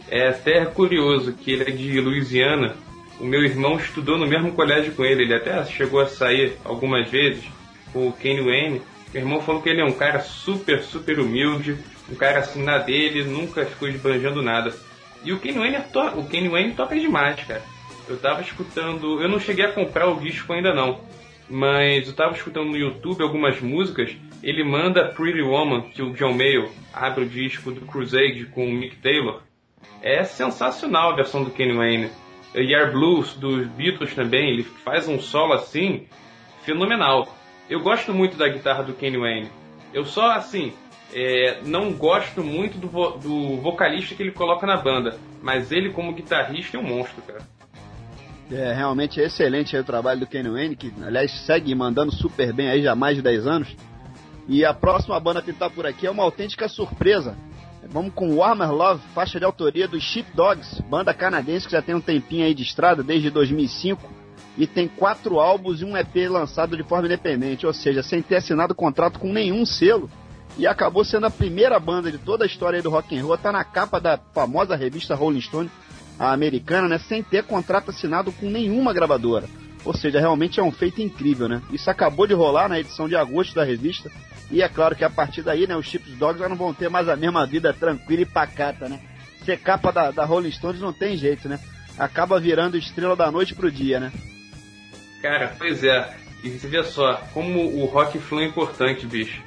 [0.08, 2.76] É até curioso que ele é de Louisiana
[3.20, 7.10] o meu irmão estudou no mesmo colégio com ele, ele até chegou a sair algumas
[7.10, 7.44] vezes
[7.92, 8.82] com o Kenny Wayne.
[9.14, 11.78] Meu irmão falou que ele é um cara super, super humilde,
[12.12, 14.74] um cara assim na dele, nunca ficou esbanjando nada.
[15.24, 17.64] E o Kenny Wayne, to o Kenny Wayne toca demais, cara.
[18.08, 21.00] Eu tava escutando, eu não cheguei a comprar o disco ainda não,
[21.50, 24.16] mas eu tava escutando no YouTube algumas músicas.
[24.42, 28.74] Ele manda Pretty Woman, que o John Mayle abre o disco do Crusade com o
[28.74, 29.42] Mick Taylor.
[30.02, 32.12] É sensacional a versão do Kenny Wayne.
[32.56, 36.06] Year Blues dos Beatles também, ele faz um solo assim
[36.64, 37.34] fenomenal.
[37.70, 39.50] Eu gosto muito da guitarra do Kenny Wayne.
[39.94, 40.74] Eu só assim
[41.14, 45.92] é, não gosto muito do, vo do vocalista que ele coloca na banda, mas ele
[45.92, 47.42] como guitarrista é um monstro, cara.
[48.52, 52.70] É, realmente é excelente o trabalho do Kenny Wayne, que aliás segue mandando super bem
[52.70, 53.76] aí já há mais de 10 anos.
[54.48, 57.36] E a próxima banda que está por aqui é uma autêntica surpresa.
[57.90, 62.02] Vamos com Warmer Love, faixa de autoria dos Sheepdogs, banda canadense que já tem um
[62.02, 64.02] tempinho aí de estrada, desde 2005,
[64.58, 68.38] e tem quatro álbuns e um EP lançado de forma independente, ou seja, sem ter
[68.38, 70.10] assinado contrato com nenhum selo,
[70.58, 73.52] e acabou sendo a primeira banda de toda a história do rock and roll, tá
[73.52, 75.70] na capa da famosa revista Rolling Stone,
[76.20, 79.48] americana, né, sem ter contrato assinado com nenhuma gravadora.
[79.84, 81.62] Ou seja, realmente é um feito incrível, né?
[81.72, 84.10] Isso acabou de rolar na edição de agosto da revista.
[84.50, 86.90] E é claro que a partir daí, né, os Chips Dogs já não vão ter
[86.90, 89.02] mais a mesma vida tranquila e pacata, né?
[89.44, 91.60] Ser capa da, da Rolling Stones não tem jeito, né?
[91.98, 94.12] Acaba virando estrela da noite pro dia, né?
[95.22, 96.16] Cara, pois é.
[96.44, 99.42] E você vê só, como o rock flow é importante, bicho.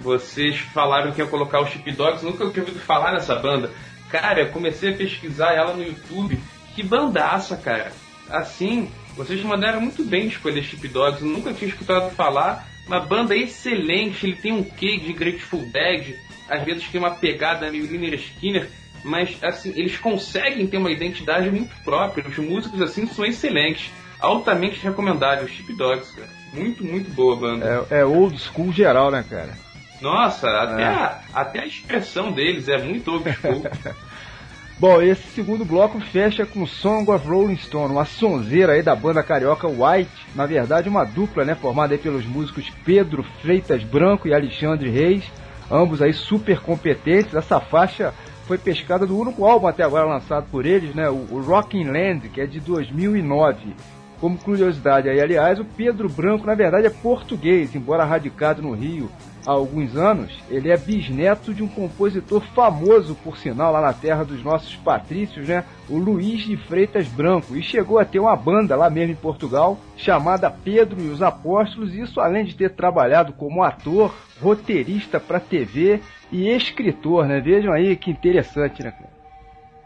[0.00, 3.70] Vocês falaram que ia colocar os Chip Dogs, nunca tinha ouvido falar nessa banda.
[4.10, 6.38] Cara, comecei a pesquisar ela no YouTube.
[6.74, 7.92] Que bandaça, cara.
[8.28, 12.66] Assim, vocês mandaram muito bem escolher Chip Dogs, nunca tinha escutado falar.
[12.86, 16.16] Uma banda excelente, ele tem um quê de Grateful Dead,
[16.48, 18.68] às vezes tem uma pegada meio Liner Skinner,
[19.04, 22.26] mas assim, eles conseguem ter uma identidade muito própria.
[22.26, 26.28] Os músicos assim são excelentes, altamente recomendáveis, Chip Dogs, cara.
[26.52, 27.86] Muito, muito boa a banda.
[27.90, 29.56] É, é old school geral, né, cara?
[30.02, 30.86] Nossa, até, é.
[30.86, 33.62] a, até a expressão deles é muito school.
[34.78, 39.22] Bom, esse segundo bloco fecha com Song of Rolling Stone, uma sonzeira aí da banda
[39.22, 44.34] carioca White, na verdade uma dupla, né, formada aí pelos músicos Pedro Freitas Branco e
[44.34, 45.24] Alexandre Reis,
[45.70, 47.32] ambos aí super competentes.
[47.32, 48.12] Essa faixa
[48.44, 52.40] foi pescada do único álbum até agora lançado por eles, né, o Rocking Land, que
[52.40, 53.76] é de 2009.
[54.20, 59.08] Como curiosidade aí, aliás, o Pedro Branco na verdade é português, embora radicado no Rio
[59.46, 64.24] há alguns anos, ele é bisneto de um compositor famoso, por sinal, lá na terra
[64.24, 65.64] dos nossos patrícios, né?
[65.88, 67.56] O Luiz de Freitas Branco.
[67.56, 71.94] E chegou a ter uma banda lá mesmo em Portugal, chamada Pedro e os Apóstolos.
[71.94, 77.40] Isso além de ter trabalhado como ator, roteirista para TV e escritor, né?
[77.40, 78.92] Vejam aí que interessante, né?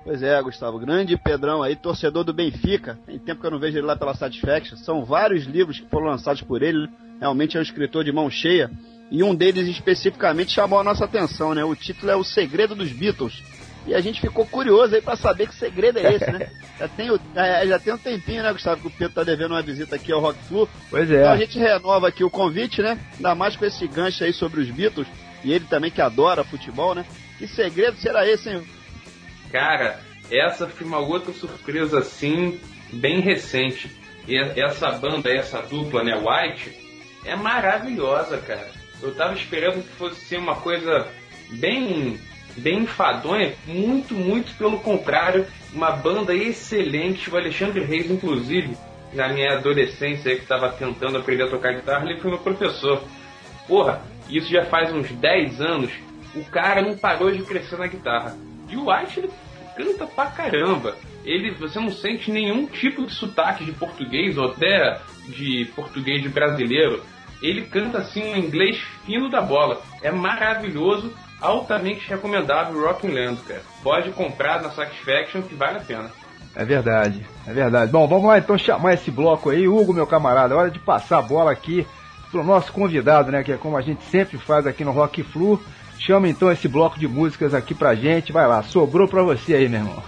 [0.07, 0.79] Pois é, Gustavo.
[0.79, 2.97] Grande Pedrão aí, torcedor do Benfica.
[3.05, 4.77] Tem tempo que eu não vejo ele lá pela Satisfaction.
[4.77, 6.89] São vários livros que foram lançados por ele.
[7.19, 8.71] Realmente é um escritor de mão cheia.
[9.11, 11.65] E um deles especificamente chamou a nossa atenção, né?
[11.65, 13.43] O título é O Segredo dos Beatles.
[13.87, 16.51] E a gente ficou curioso aí para saber que segredo é esse, né?
[16.77, 19.53] Já tem, o, é, já tem um tempinho, né, Gustavo, que o Pedro tá devendo
[19.53, 20.69] uma visita aqui ao Rock Flu.
[20.91, 21.21] Pois é.
[21.21, 22.99] Então a gente renova aqui o convite, né?
[23.15, 25.09] Ainda mais com esse gancho aí sobre os Beatles.
[25.43, 27.07] E ele também que adora futebol, né?
[27.39, 28.63] Que segredo será esse, hein?
[29.51, 30.01] Cara,
[30.31, 32.61] essa foi uma outra surpresa assim,
[32.93, 33.91] bem recente.
[34.29, 36.77] E essa banda, essa dupla, né, White,
[37.25, 38.69] é maravilhosa, cara.
[39.03, 41.07] Eu tava esperando que fosse ser uma coisa
[41.51, 42.19] bem
[42.57, 48.77] bem enfadonha, muito, muito pelo contrário, uma banda excelente, o Alexandre Reis, inclusive,
[49.13, 53.03] na minha adolescência, que estava tentando aprender a tocar guitarra, ele foi meu professor.
[53.69, 55.93] Porra, isso já faz uns 10 anos,
[56.35, 58.37] o cara não parou de crescer na guitarra.
[58.69, 59.31] E o White, ele
[59.77, 60.97] canta pra caramba.
[61.25, 66.29] Ele, você não sente nenhum tipo de sotaque de português ou até de português de
[66.29, 67.03] brasileiro.
[67.43, 69.83] Ele canta assim um inglês fino da bola.
[70.03, 73.63] É maravilhoso, altamente recomendável Rocking Land, cara.
[73.83, 76.11] Pode comprar na Satisfaction que vale a pena.
[76.55, 77.93] É verdade, é verdade.
[77.93, 79.69] Bom, vamos lá então chamar esse bloco aí.
[79.69, 81.87] Hugo, meu camarada, é hora de passar a bola aqui
[82.31, 83.45] pro nosso convidado, né?
[83.45, 85.63] Que é como a gente sempre faz aqui no Rock Flu.
[85.99, 88.33] Chama então esse bloco de músicas aqui pra gente.
[88.33, 90.03] Vai lá, sobrou pra você aí, meu irmão.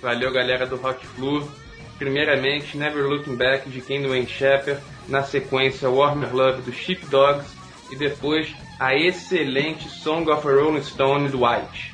[0.00, 1.48] Valeu, galera do Rock Flu.
[1.98, 4.80] Primeiramente, Never Looking Back de Ken Wayne Shepherd.
[5.08, 7.46] Na sequência, Warmer Love do Sheepdogs.
[7.90, 11.93] E depois, a excelente Song of a Rolling Stone do White.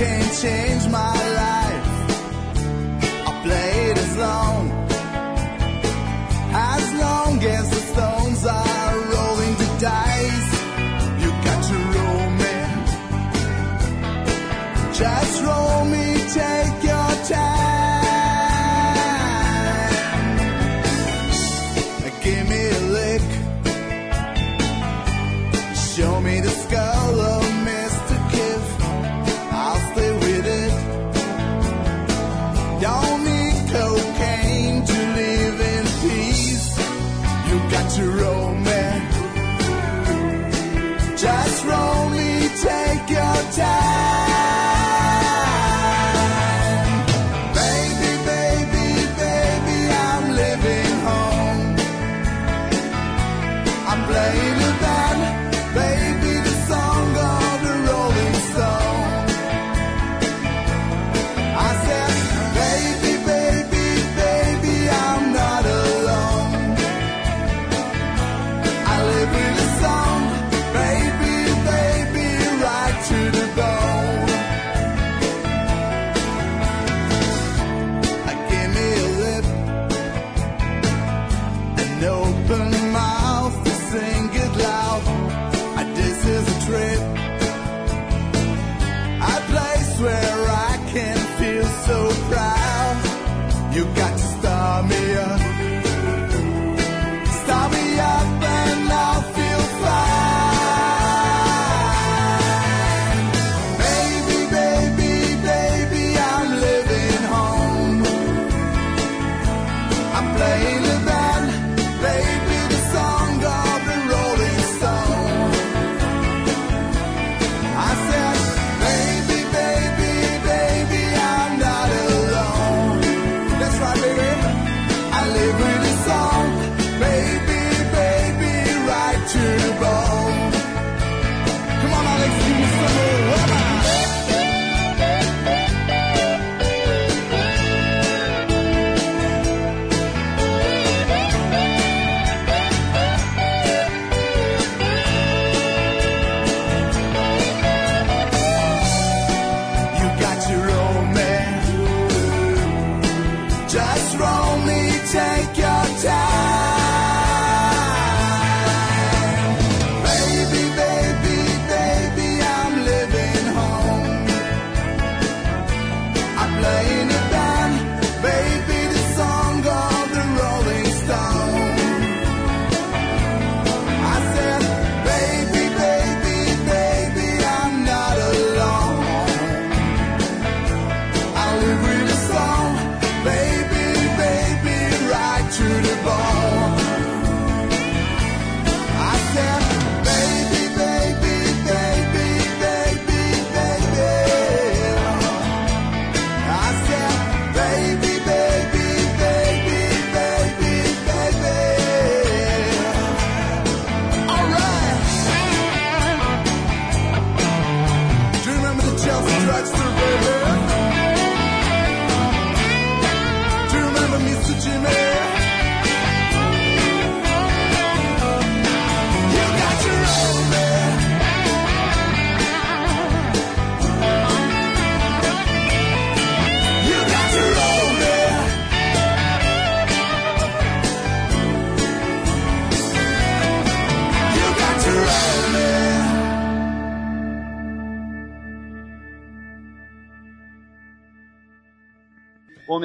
[0.00, 1.27] And you can change my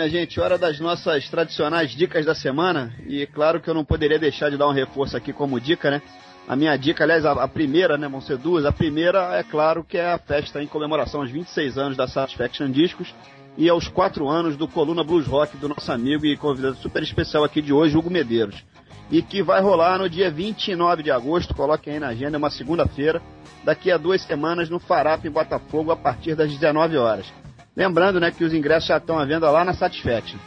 [0.04, 2.94] minha gente, hora das nossas tradicionais dicas da semana.
[3.08, 6.02] E claro que eu não poderia deixar de dar um reforço aqui como dica, né?
[6.46, 8.66] A minha dica, aliás, a, a primeira, né, vão ser duas.
[8.66, 12.70] A primeira, é claro, que é a festa em comemoração aos 26 anos da Satisfaction
[12.70, 13.16] Discos
[13.58, 17.46] e aos 4 anos do Coluna Blues Rock do nosso amigo e convidado super especial
[17.46, 18.62] aqui de hoje, Hugo Medeiros.
[19.10, 22.50] E que vai rolar no dia 29 de agosto, coloquem aí na agenda, é uma
[22.50, 23.22] segunda-feira,
[23.64, 27.43] daqui a duas semanas no Farap em Botafogo, a partir das 19 horas.
[27.76, 30.38] Lembrando, né, que os ingressos já estão à venda lá na Satisfaction.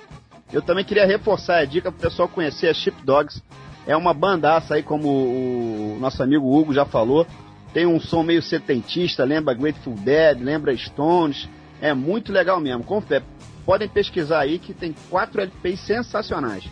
[0.53, 3.43] Eu também queria reforçar a dica para o pessoal conhecer a Ship Dogs,
[3.87, 7.25] é uma bandaça aí, como o nosso amigo Hugo já falou.
[7.73, 11.49] Tem um som meio setentista, lembra Grateful Dead, lembra Stones.
[11.81, 12.83] É muito legal mesmo.
[12.83, 13.25] Confere.
[13.65, 16.65] Podem pesquisar aí que tem quatro LPs sensacionais.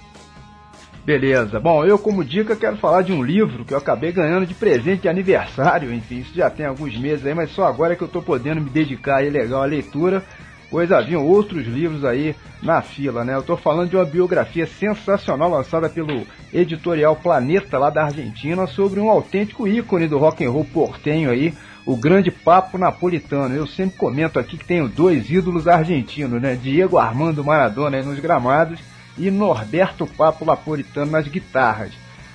[1.04, 1.60] Beleza.
[1.60, 5.02] Bom, eu como dica quero falar de um livro que eu acabei ganhando de presente
[5.02, 5.92] de aniversário.
[5.92, 8.70] Enfim, isso já tem alguns meses aí, mas só agora que eu estou podendo me
[8.70, 10.24] dedicar aí legal à leitura
[10.74, 13.32] pois haviam outros livros aí na fila, né?
[13.36, 18.98] Eu estou falando de uma biografia sensacional lançada pelo editorial Planeta lá da Argentina sobre
[18.98, 21.54] um autêntico ícone do rock and roll portenho aí,
[21.86, 23.54] o grande Papo Napolitano.
[23.54, 26.58] Eu sempre comento aqui que tenho dois ídolos argentinos, né?
[26.60, 28.80] Diego Armando Maradona nos gramados
[29.16, 31.92] e Norberto Papo Napolitano nas guitarras.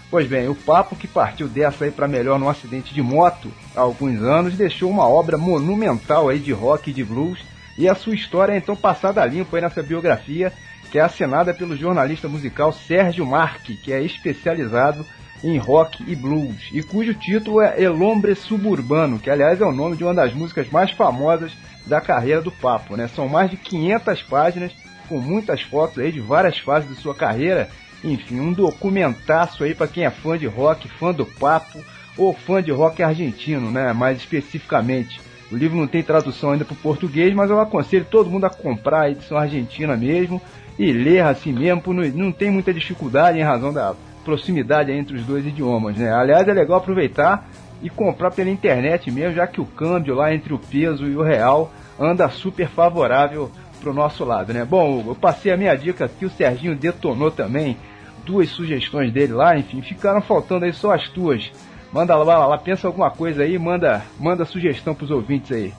[0.09, 3.81] Pois bem, o Papo que partiu dessa aí para melhor num acidente de moto há
[3.81, 7.48] alguns anos deixou uma obra monumental aí de rock e de blues
[7.80, 10.51] e a sua história é então passada limpo aí nessa biografia,
[10.91, 15.05] que é assinada pelo jornalista musical Sérgio Marque, que é especializado
[15.41, 19.71] em rock e blues, e cujo título é El Hombre Suburbano, que aliás é o
[19.71, 21.53] nome de uma das músicas mais famosas
[21.86, 22.97] da carreira do Papo.
[22.97, 23.07] Né?
[23.07, 24.73] São mais de 500 páginas,
[25.07, 27.69] com muitas fotos aí de várias fases de sua carreira,
[28.03, 31.82] enfim, um documentaço aí para quem é fã de rock, fã do Papo,
[32.17, 33.93] ou fã de rock argentino, né?
[33.93, 35.21] mais especificamente.
[35.51, 38.49] O livro não tem tradução ainda para o português, mas eu aconselho todo mundo a
[38.49, 40.41] comprar a edição argentina mesmo
[40.77, 41.81] e ler assim mesmo,
[42.13, 46.13] não tem muita dificuldade em razão da proximidade entre os dois idiomas, né?
[46.13, 47.49] Aliás, é legal aproveitar
[47.81, 51.23] e comprar pela internet mesmo, já que o câmbio lá entre o peso e o
[51.23, 54.63] real anda super favorável pro nosso lado, né?
[54.63, 57.77] Bom, eu passei a minha dica aqui, o Serginho detonou também
[58.25, 61.51] duas sugestões dele lá, enfim, ficaram faltando aí só as tuas.
[61.91, 65.73] Manda lá, lá, pensa alguma coisa aí, manda, manda sugestão pros ouvintes aí.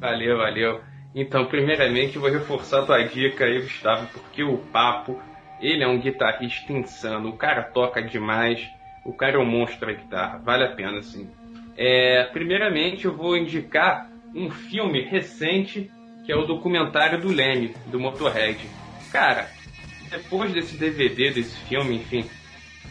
[0.00, 0.80] Valeu, valeu.
[1.14, 5.20] Então, primeiramente, eu vou reforçar a tua dica aí, Gustavo, porque o Papo,
[5.60, 8.60] ele é um guitarrista insano, o cara toca demais,
[9.04, 11.28] o cara é um monstro da guitarra, vale a pena, assim.
[11.76, 15.90] É, primeiramente, eu vou indicar um filme recente,
[16.24, 18.58] que é o documentário do Leme, do Motorhead.
[19.12, 19.48] Cara,
[20.10, 22.24] depois desse DVD, desse filme, enfim,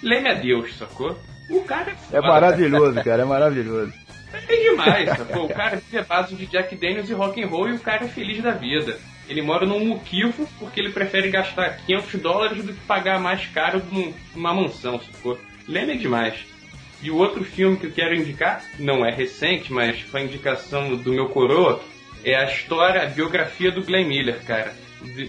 [0.02, 1.18] Leme a Deus, sacou?
[1.50, 3.94] O cara é, é maravilhoso, cara, é maravilhoso.
[4.32, 5.46] É demais, sacou?
[5.46, 8.08] O cara é base de Jack Daniels e rock and roll e o cara é
[8.08, 8.98] feliz da vida.
[9.28, 13.82] Ele mora num muquifo porque ele prefere gastar 500 dólares do que pagar mais caro
[14.36, 15.40] numa mansão, sacou?
[15.68, 16.46] Lembra demais.
[17.02, 21.14] E o outro filme que eu quero indicar, não é recente, mas foi indicação do
[21.14, 21.82] meu coroa,
[22.24, 24.74] é a história, a biografia do Glenn Miller, cara.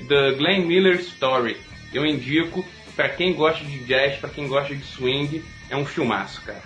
[0.08, 1.56] The Glenn Miller Story.
[1.92, 2.64] Eu indico
[2.96, 6.62] para quem gosta de jazz, para quem gosta de swing, é um filmaço, cara.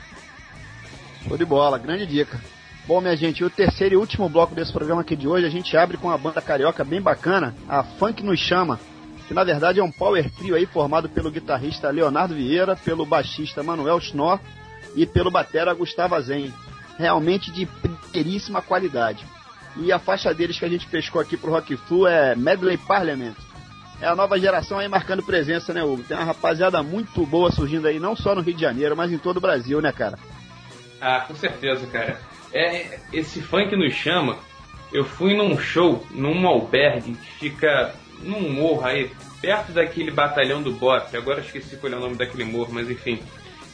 [1.28, 2.40] Show de bola, grande dica.
[2.86, 5.76] Bom, minha gente, o terceiro e último bloco desse programa aqui de hoje, a gente
[5.76, 8.78] abre com uma banda carioca bem bacana, a Funk Nos Chama,
[9.26, 13.62] que na verdade é um power trio aí formado pelo guitarrista Leonardo Vieira, pelo baixista
[13.62, 14.38] Manuel Schnorr
[14.94, 16.52] e pelo batera Gustavo Zen.
[16.98, 19.24] Realmente de primeiríssima qualidade.
[19.76, 23.34] E a faixa deles que a gente pescou aqui pro Rock Flu é Medley Parliament
[24.00, 26.02] é a nova geração aí marcando presença, né, Hugo?
[26.02, 29.18] Tem uma rapaziada muito boa surgindo aí, não só no Rio de Janeiro, mas em
[29.18, 30.18] todo o Brasil, né, cara?
[31.00, 32.18] Ah, com certeza, cara.
[32.52, 34.38] É, esse funk nos chama.
[34.92, 40.72] Eu fui num show, num albergue que fica num morro aí, perto daquele batalhão do
[40.72, 41.16] Bop.
[41.16, 43.20] Agora esqueci qual é o nome daquele morro, mas enfim.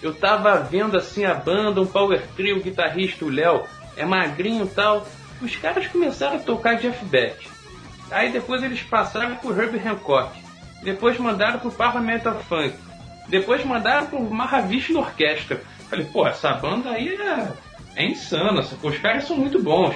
[0.02, 3.64] Eu tava vendo assim a banda, um power trio, o guitarrista, o Léo,
[3.96, 5.06] é magrinho e tal.
[5.42, 7.49] Os caras começaram a tocar Jeff Beck.
[8.10, 10.38] Aí depois eles passaram pro Herbie Hancock.
[10.82, 12.74] Depois mandaram pro Parliament Funk.
[13.28, 15.62] Depois mandaram pro Mahavishnu Orquestra.
[15.88, 17.52] Falei, pô, essa banda aí é,
[17.96, 18.60] é insana.
[18.82, 19.94] Os caras são muito bons.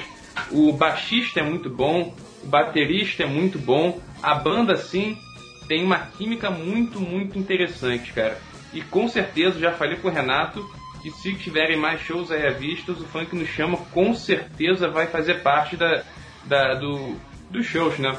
[0.50, 2.14] O baixista é muito bom.
[2.42, 4.00] O baterista é muito bom.
[4.22, 5.16] A banda, sim,
[5.66, 8.38] tem uma química muito, muito interessante, cara.
[8.72, 10.64] E com certeza, já falei pro Renato
[11.02, 15.06] que se tiverem mais shows aí à vista, o Funk nos chama, com certeza vai
[15.06, 16.02] fazer parte da,
[16.46, 17.16] da do,
[17.50, 18.16] dos shows, né?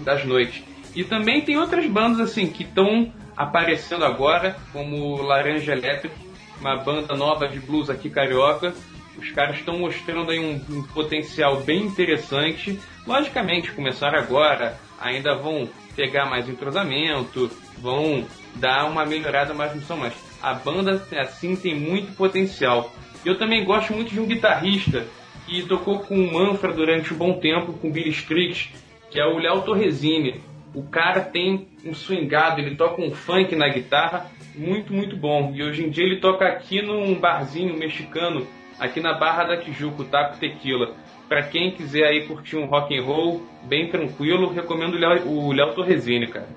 [0.00, 0.62] Das noites.
[0.94, 6.14] E também tem outras bandas assim que estão aparecendo agora, como Laranja Elétrica,
[6.60, 8.72] uma banda nova de blues aqui carioca.
[9.18, 12.78] Os caras estão mostrando aí um, um, potencial bem interessante.
[13.06, 18.26] Logicamente, começaram agora, ainda vão pegar mais entrosamento, vão
[18.56, 22.92] dar uma melhorada mais no som, mas a banda assim tem muito potencial.
[23.24, 25.06] Eu também gosto muito de um guitarrista
[25.46, 28.70] que tocou com o Manfra durante um bom tempo, com o Billy Strix,
[29.10, 30.40] que é o Léo Torresini.
[30.74, 35.52] O cara tem um swingado, ele toca um funk na guitarra muito, muito bom.
[35.54, 38.46] E hoje em dia ele toca aqui num barzinho mexicano,
[38.78, 40.94] aqui na Barra da Tijuca, Taco Tequila.
[41.28, 46.26] Para quem quiser aí curtir um rock and roll bem tranquilo, recomendo o Léo Torresini,
[46.26, 46.48] cara.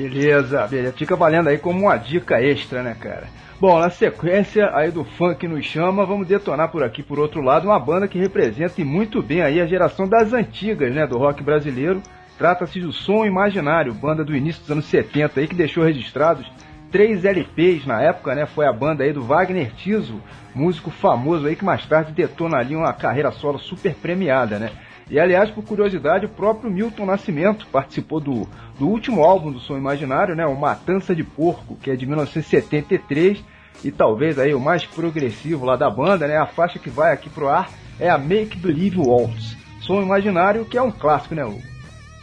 [0.00, 0.94] Beleza, beleza.
[0.96, 3.28] Fica valendo aí como uma dica extra, né, cara?
[3.60, 7.66] Bom, na sequência aí do funk nos chama, vamos detonar por aqui, por outro lado,
[7.66, 12.00] uma banda que representa muito bem aí a geração das antigas, né, do rock brasileiro.
[12.38, 16.50] Trata-se do Som Imaginário, banda do início dos anos 70 aí que deixou registrados
[16.90, 18.46] três LPs na época, né?
[18.46, 20.22] Foi a banda aí do Wagner Tiso,
[20.54, 24.70] músico famoso aí que mais tarde detona ali uma carreira solo super premiada, né?
[25.10, 28.48] E aliás, por curiosidade, o próprio Milton Nascimento participou do,
[28.78, 30.46] do último álbum do Som Imaginário, né?
[30.46, 33.42] O Matança de Porco, que é de 1973
[33.82, 36.36] e talvez aí o mais progressivo lá da banda, né?
[36.36, 39.56] A faixa que vai aqui pro ar é a Make Believe Waltz.
[39.80, 41.62] Som Imaginário, que é um clássico, né, Hugo?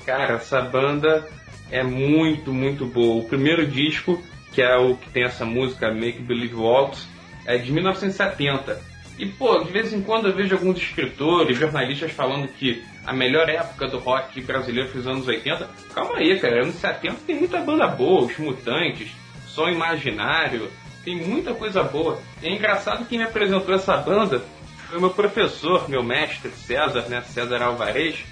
[0.05, 1.27] Cara, essa banda
[1.69, 3.21] é muito, muito boa.
[3.21, 4.21] O primeiro disco,
[4.53, 7.05] que é o que tem essa música Make Believe Waltz,
[7.45, 8.79] é de 1970
[9.17, 13.49] e, pô, de vez em quando eu vejo alguns escritores, jornalistas falando que a melhor
[13.49, 15.67] época do rock brasileiro foi os anos 80.
[15.93, 19.11] Calma aí, cara, anos 70 tem muita banda boa, os Mutantes,
[19.47, 20.69] Só Imaginário,
[21.03, 22.19] tem muita coisa boa.
[22.43, 24.43] E é engraçado que me apresentou essa banda
[24.87, 28.23] foi meu professor, meu mestre, César, né, César Alvarez,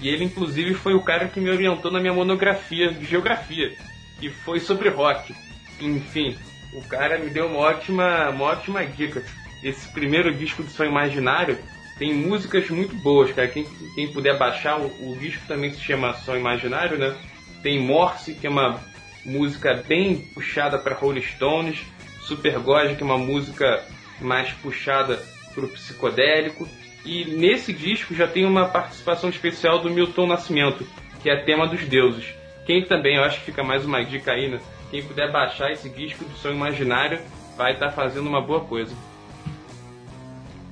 [0.00, 3.76] e ele inclusive foi o cara que me orientou na minha monografia de geografia,
[4.20, 5.34] que foi sobre rock.
[5.80, 6.36] Enfim,
[6.72, 9.24] o cara me deu uma ótima, uma ótima dica
[9.68, 11.58] esse primeiro disco do Sonho Imaginário
[11.98, 13.48] tem músicas muito boas, cara.
[13.48, 17.16] Quem, quem puder baixar, o, o, disco também se chama Sonho Imaginário, né?
[17.62, 18.80] Tem Morse, que é uma
[19.24, 21.80] música bem puxada para Rolling Stones.
[22.20, 23.84] Super God, que é uma música
[24.20, 25.20] mais puxada
[25.54, 26.68] para o psicodélico.
[27.04, 30.86] E nesse disco já tem uma participação especial do Milton Nascimento,
[31.22, 32.34] que é tema dos deuses.
[32.66, 34.60] Quem também, eu acho que fica mais uma dica aí, né?
[34.90, 37.20] Quem puder baixar esse disco do Sonho Imaginário
[37.56, 38.94] vai estar tá fazendo uma boa coisa.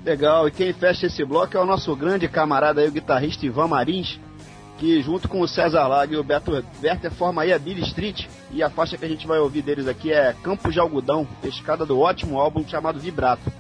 [0.05, 3.69] Legal, e quem fecha esse bloco é o nosso grande camarada aí, o guitarrista Ivan
[3.69, 4.21] Marins,
[4.77, 6.53] que junto com o César Lag e o Beto
[6.83, 9.89] Werther forma aí a Billy Street, e a faixa que a gente vai ouvir deles
[9.89, 13.51] aqui é Campos de Algodão, pescada do ótimo álbum chamado Vibrato.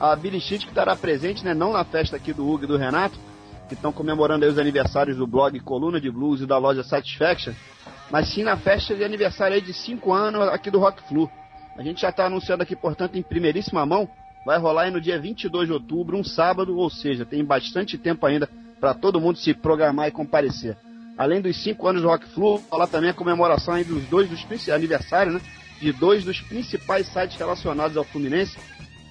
[0.00, 2.78] A Billy Street que estará presente, né, não na festa aqui do Hugo e do
[2.78, 3.18] Renato,
[3.68, 7.52] que estão comemorando aí os aniversários do blog Coluna de Blues e da loja Satisfaction,
[8.10, 11.30] mas sim na festa de aniversário aí de 5 anos aqui do Rock Flu.
[11.76, 14.08] A gente já está anunciando aqui, portanto, em primeiríssima mão,
[14.44, 18.24] vai rolar aí no dia 22 de outubro, um sábado, ou seja, tem bastante tempo
[18.26, 18.48] ainda
[18.80, 20.76] para todo mundo se programar e comparecer.
[21.18, 24.68] Além dos cinco anos do Rock Flu, rolar também a comemoração aí dos dois dos
[24.70, 25.40] aniversários, né?
[25.80, 28.56] De dois dos principais sites relacionados ao Fluminense,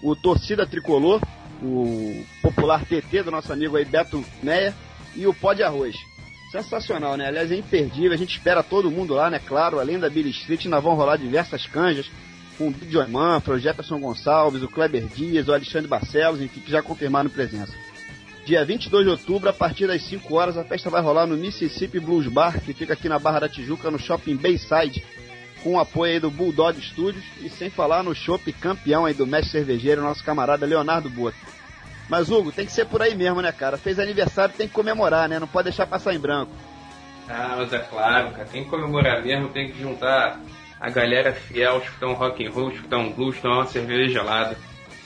[0.02, 1.22] o Torcida Tricolor,
[1.62, 4.74] o popular TT do nosso amigo aí Beto Meia
[5.16, 5.96] e o Pó de Arroz.
[6.52, 7.28] Sensacional, né?
[7.28, 8.14] Aliás, é imperdível.
[8.14, 9.40] A gente espera todo mundo lá, né?
[9.40, 12.10] Claro, além da Billy Street, ainda vão rolar diversas canjas,
[12.60, 16.60] com o Big Joy Manfra, o Jefferson Gonçalves, o Kleber Dias, o Alexandre Barcelos, enfim,
[16.60, 17.74] que já confirmaram presença.
[18.45, 22.01] Dia 22 de outubro, a partir das 5 horas, a festa vai rolar no Mississippi
[22.01, 25.05] Blues Bar, que fica aqui na Barra da Tijuca, no Shopping Bayside,
[25.64, 29.26] com o apoio aí do Bulldog Studios e sem falar no shopping campeão aí do
[29.26, 31.38] mestre cervejeiro, nosso camarada Leonardo Boto.
[32.10, 33.78] Mas Hugo, tem que ser por aí mesmo, né, cara?
[33.78, 35.39] Fez aniversário, tem que comemorar, né?
[35.39, 36.51] Não pode deixar passar em branco.
[37.30, 40.39] Ah, mas é claro, cara, tem que comemorar mesmo, tem que juntar
[40.80, 44.58] a galera fiel escutar um rock and roll, escutar um blues, tomar uma cerveja gelada.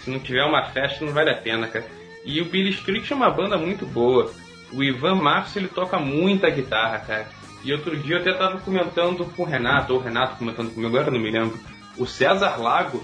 [0.03, 1.86] Se não tiver uma festa, não vale a pena, cara.
[2.26, 4.32] E o Billy Street é uma banda muito boa.
[4.71, 7.28] O Ivan Marcos, ele toca muita guitarra, cara.
[7.63, 10.95] E outro dia eu até tava comentando com o Renato, ou o Renato comentando comigo,
[10.95, 11.57] agora não me lembro.
[11.97, 13.03] O César Lago,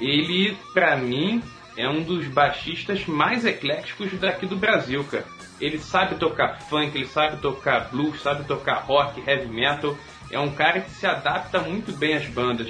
[0.00, 1.42] ele, pra mim,
[1.76, 5.24] é um dos baixistas mais ecléticos daqui do Brasil, cara.
[5.60, 9.96] Ele sabe tocar funk, ele sabe tocar blues, sabe tocar rock, heavy metal
[10.30, 12.68] é um cara que se adapta muito bem às bandas.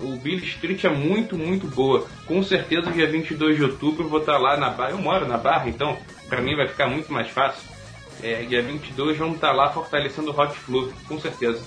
[0.00, 2.06] O Billy Street é muito, muito boa.
[2.26, 4.90] Com certeza, dia 22 de outubro, eu vou estar lá na Barra.
[4.90, 5.96] Eu moro na Barra, então
[6.28, 7.68] para mim vai ficar muito mais fácil.
[8.22, 11.62] É, dia 22 vamos estar lá fortalecendo o Hot Flu, com certeza.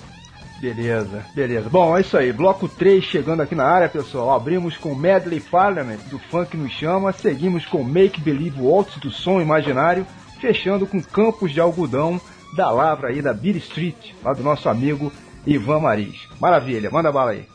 [0.60, 1.68] Beleza, beleza.
[1.68, 2.32] Bom, é isso aí.
[2.32, 4.34] Bloco 3 chegando aqui na área, pessoal.
[4.34, 7.12] Abrimos com Medley Parliament, do Funk nos Chama.
[7.12, 10.06] Seguimos com Make Believe Waltz, do Som Imaginário.
[10.40, 12.20] Fechando com Campos de Algodão,
[12.54, 15.12] da Lavra aí, da Beat Street, lá do nosso amigo
[15.46, 16.28] Ivan Maris.
[16.40, 17.53] Maravilha, manda bala aí.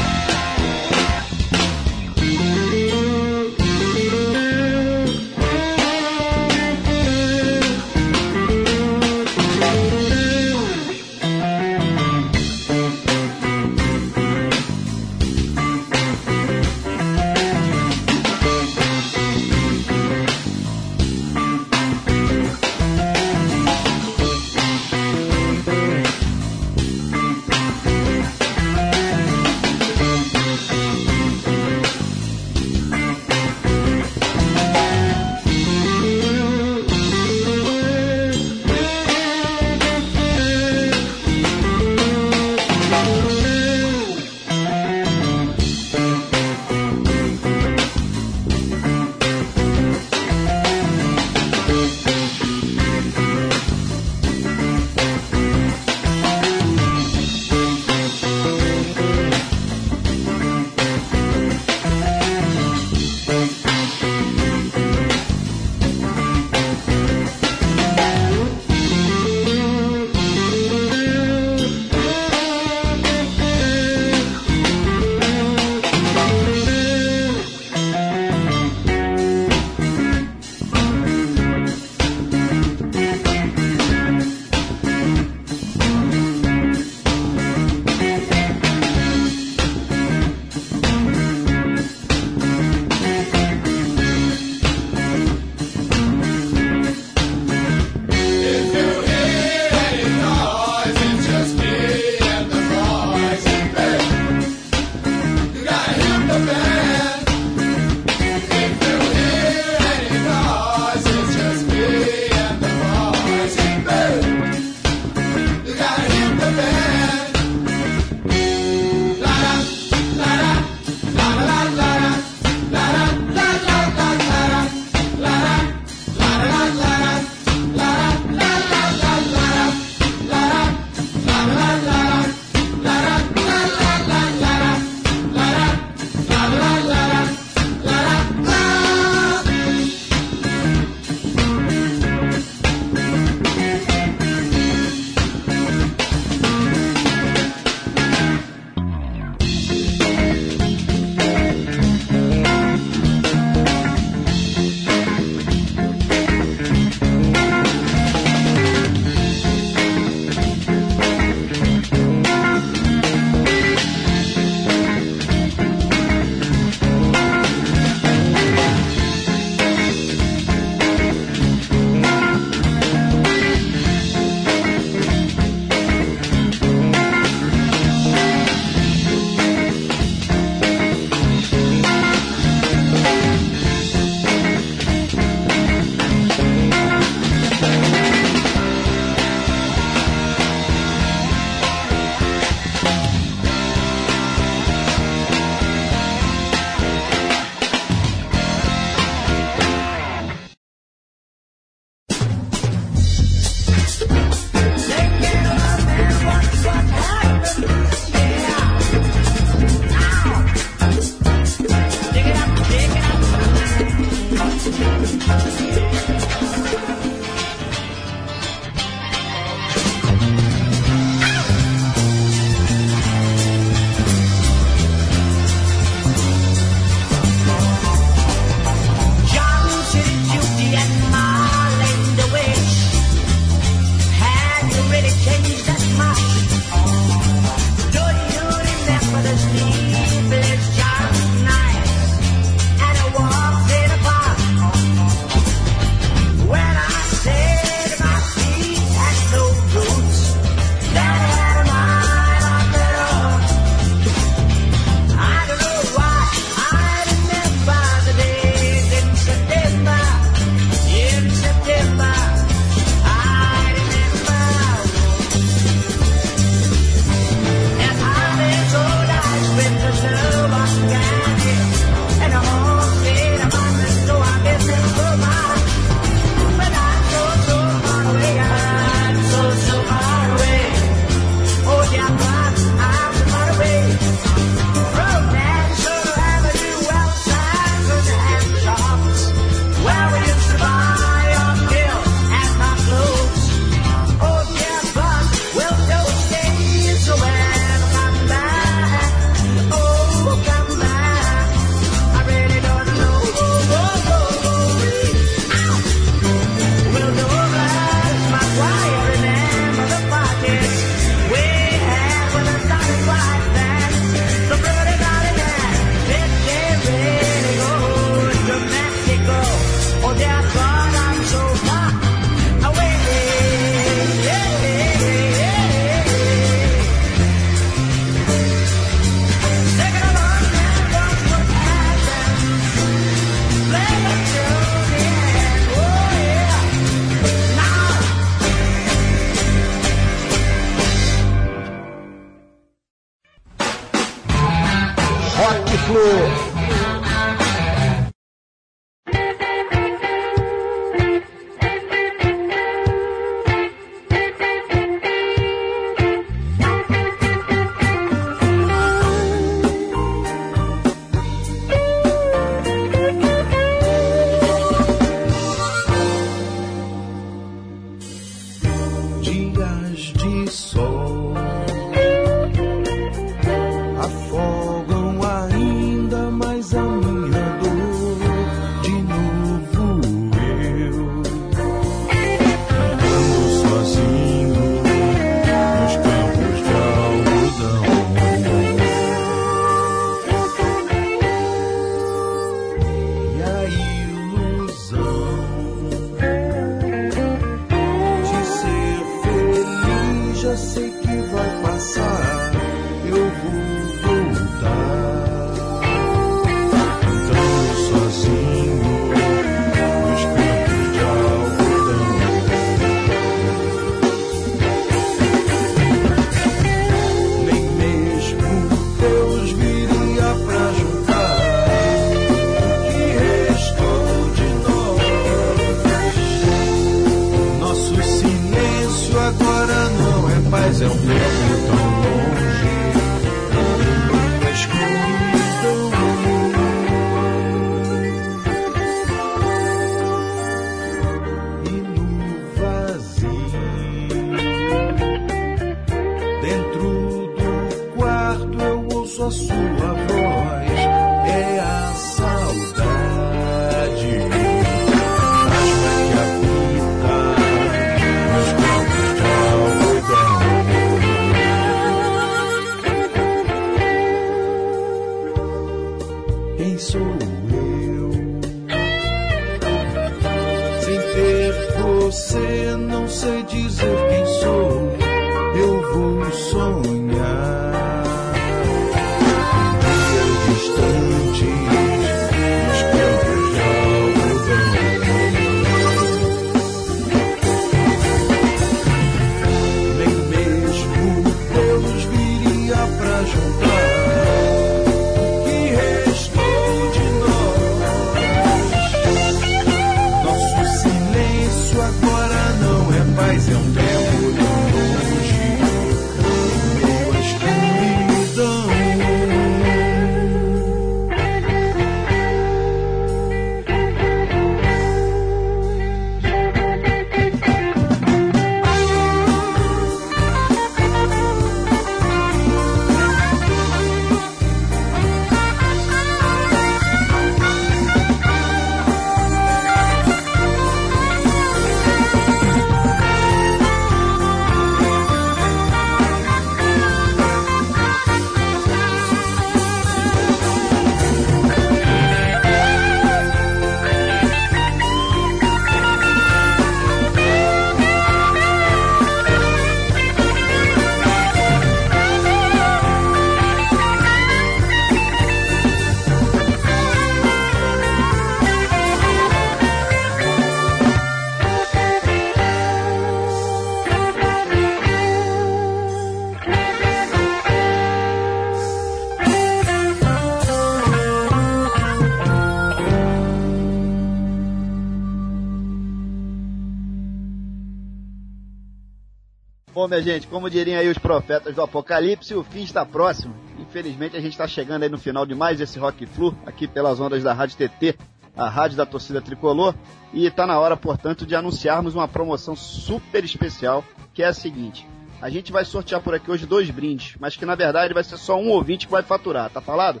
[579.88, 583.34] Minha gente, como diriam aí os profetas do Apocalipse, o fim está próximo.
[583.58, 587.00] Infelizmente, a gente está chegando aí no final de mais esse Rock Flu, aqui pelas
[587.00, 587.96] ondas da Rádio TT,
[588.36, 589.74] a rádio da torcida tricolor.
[590.12, 593.84] E está na hora, portanto, de anunciarmos uma promoção super especial,
[594.14, 594.86] que é a seguinte.
[595.20, 598.16] A gente vai sortear por aqui hoje dois brindes, mas que na verdade vai ser
[598.16, 600.00] só um ouvinte que vai faturar, tá falado?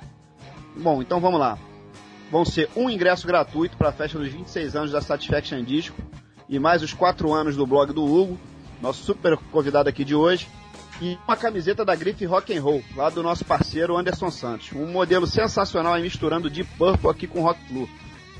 [0.76, 1.58] Bom, então vamos lá.
[2.30, 6.00] Vão ser um ingresso gratuito para a festa dos 26 anos da Satisfaction Disco
[6.48, 8.38] e mais os quatro anos do blog do Hugo,
[8.80, 10.48] nosso super convidado aqui de hoje,
[11.00, 14.72] e uma camiseta da Grife Rock and Roll, lá do nosso parceiro Anderson Santos.
[14.72, 17.88] Um modelo sensacional aí misturando Deep Purple aqui com Rock Flu.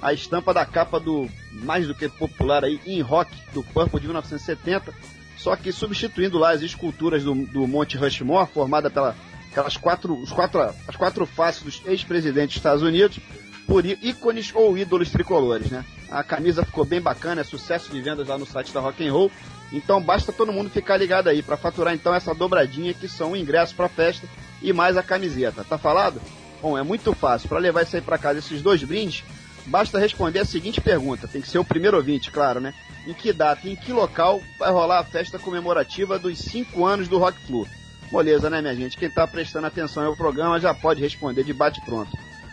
[0.02, 4.06] A estampa da capa do mais do que popular aí In Rock do Purple de
[4.06, 4.92] 1970,
[5.36, 9.16] só que substituindo lá as esculturas do, do Monte Rushmore, formada pela
[9.50, 13.18] aquelas quatro, os quatro, as quatro faces dos ex-presidentes dos Estados Unidos,
[13.66, 15.84] por ícones ou ídolos tricolores, né?
[16.10, 19.12] A camisa ficou bem bacana, é sucesso de vendas lá no site da Rock and
[19.12, 19.30] Roll.
[19.72, 23.36] Então basta todo mundo ficar ligado aí para faturar então essa dobradinha que são o
[23.36, 24.26] ingresso para a festa
[24.62, 25.64] e mais a camiseta.
[25.64, 26.20] Tá falado?
[26.60, 27.48] Bom, é muito fácil.
[27.48, 29.22] Para levar isso aí para casa, esses dois brindes,
[29.66, 31.28] basta responder a seguinte pergunta.
[31.28, 32.74] Tem que ser o primeiro ouvinte, claro, né?
[33.06, 37.18] Em que data em que local vai rolar a festa comemorativa dos 5 anos do
[37.18, 37.66] Rock Flu?
[38.10, 38.96] Moleza, né, minha gente?
[38.96, 42.10] Quem tá prestando atenção ao programa já pode responder de bate pronto.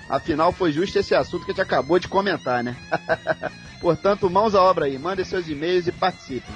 [0.08, 2.76] Afinal, foi justo esse assunto que a gente acabou de comentar, né?
[3.82, 6.54] Portanto, mãos à obra aí, mandem seus e-mails e participem.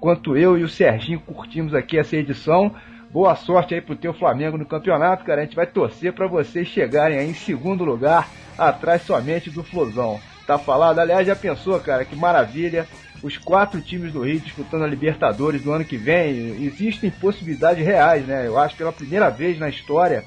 [0.00, 2.74] quanto eu e o Serginho curtimos aqui essa edição.
[3.10, 5.40] Boa sorte aí pro teu Flamengo no campeonato, cara.
[5.40, 8.28] A gente vai torcer para vocês chegarem aí em segundo lugar,
[8.58, 10.20] atrás somente do Flusão.
[10.46, 10.98] Tá falado?
[10.98, 12.86] Aliás, já pensou, cara, que maravilha.
[13.22, 16.62] Os quatro times do Rio disputando a Libertadores do ano que vem.
[16.64, 18.46] Existem possibilidades reais, né?
[18.46, 20.24] Eu acho pela primeira vez na história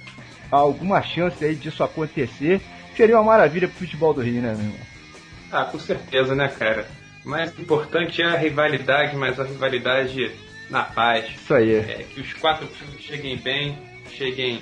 [0.52, 2.60] há alguma chance aí disso acontecer
[3.00, 4.80] seria uma maravilha pro futebol do Rio, né, meu irmão?
[5.50, 6.86] Ah, com certeza, né, cara?
[7.24, 10.30] Mais importante é a rivalidade, mas a rivalidade
[10.70, 11.26] na paz.
[11.36, 11.76] Isso aí.
[11.76, 12.68] É, que os quatro
[13.00, 13.78] cheguem bem,
[14.12, 14.62] cheguem.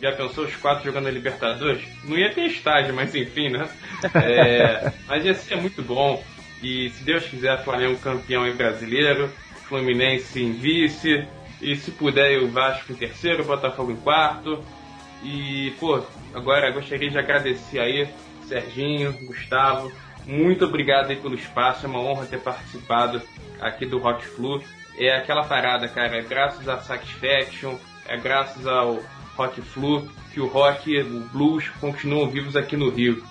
[0.00, 1.82] Já pensou os quatro jogando a Libertadores?
[2.04, 3.68] Não ia ter estádio, mas enfim, né?
[4.14, 6.22] É, mas ia ser muito bom.
[6.62, 9.30] E se Deus quiser, Flamengo campeão em brasileiro,
[9.68, 11.26] Fluminense em vice,
[11.60, 14.62] e se puder, o Vasco em terceiro, Botafogo em quarto.
[15.22, 16.02] E, pô,
[16.32, 18.08] agora gostaria de agradecer aí,
[18.46, 19.92] Serginho, Gustavo.
[20.24, 23.20] Muito obrigado aí pelo espaço, é uma honra ter participado
[23.60, 24.62] aqui do Rock Flu.
[24.98, 27.76] É aquela parada, cara, é graças à Satisfaction,
[28.06, 29.00] é graças ao
[29.36, 33.22] Rock Flu que o rock e o blues continuam vivos aqui no Rio.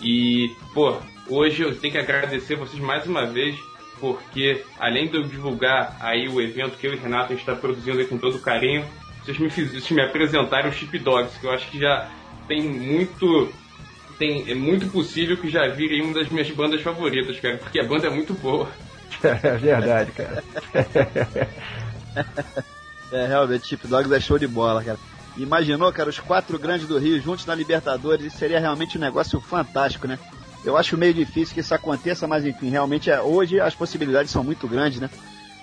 [0.00, 0.96] E, pô,
[1.28, 3.56] hoje eu tenho que agradecer vocês mais uma vez,
[3.98, 7.98] porque além de eu divulgar aí o evento que eu e Renato a está produzindo
[7.98, 8.84] aí com todo carinho,
[9.24, 12.08] vocês me, fiz, vocês me apresentaram o Chip Dogs, que eu acho que já
[12.46, 13.52] tem muito.
[14.18, 17.84] Tem, é muito possível que já vire uma das minhas bandas favoritas, cara, porque a
[17.84, 18.68] banda é muito boa.
[19.22, 20.44] É verdade, cara.
[23.12, 24.98] é, realmente, Chip Dogs é show de bola, cara.
[25.36, 29.40] Imaginou, cara, os quatro grandes do Rio juntos na Libertadores, isso seria realmente um negócio
[29.40, 30.18] fantástico, né?
[30.64, 34.42] Eu acho meio difícil que isso aconteça, mas enfim, realmente é, hoje as possibilidades são
[34.42, 35.08] muito grandes, né?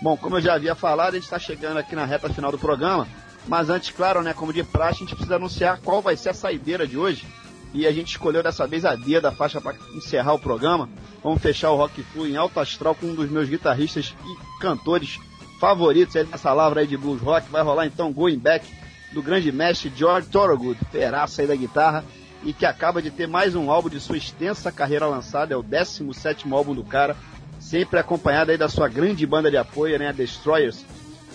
[0.02, 2.58] Bom, como eu já havia falado, a gente está chegando aqui na reta final do
[2.58, 3.08] programa.
[3.48, 6.34] Mas antes, claro, né, como de praxe, a gente precisa anunciar qual vai ser a
[6.34, 7.28] saideira de hoje.
[7.76, 10.90] E a gente escolheu dessa vez a D da faixa para encerrar o programa.
[11.22, 15.20] Vamos fechar o Rock Flu em alto astral com um dos meus guitarristas e cantores
[15.60, 17.52] favoritos aí nessa lavra aí de blues rock.
[17.52, 18.66] Vai rolar então Going Back
[19.12, 22.06] do grande mestre George Thorogood, feraço aí da guitarra,
[22.46, 25.64] e que acaba de ter mais um álbum de sua extensa carreira lançada, é o
[25.64, 27.18] 17 álbum do cara,
[27.60, 30.86] sempre acompanhado aí da sua grande banda de apoio, né, a Destroyers.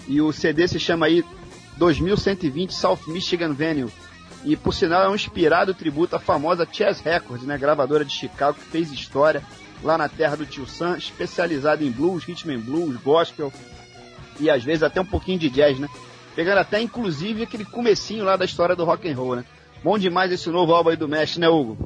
[0.09, 1.23] E o CD se chama aí
[1.77, 3.91] 2120 South Michigan Venue.
[4.45, 8.59] E por sinal é um inspirado tributo à famosa Chess Records, né, gravadora de Chicago
[8.59, 9.43] que fez história
[9.83, 13.53] lá na terra do Tio Sam, especializada em blues, rhythm and blues, gospel
[14.39, 15.89] e às vezes até um pouquinho de jazz, né?
[16.35, 19.45] Pegando até inclusive aquele comecinho lá da história do rock and roll, né?
[19.83, 21.77] Bom demais esse novo álbum aí do mestre, né, Hugo?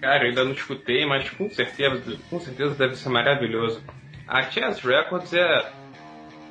[0.00, 3.82] Cara, eu ainda não escutei, mas com certeza, com certeza deve ser maravilhoso.
[4.26, 5.72] A Chess Records é,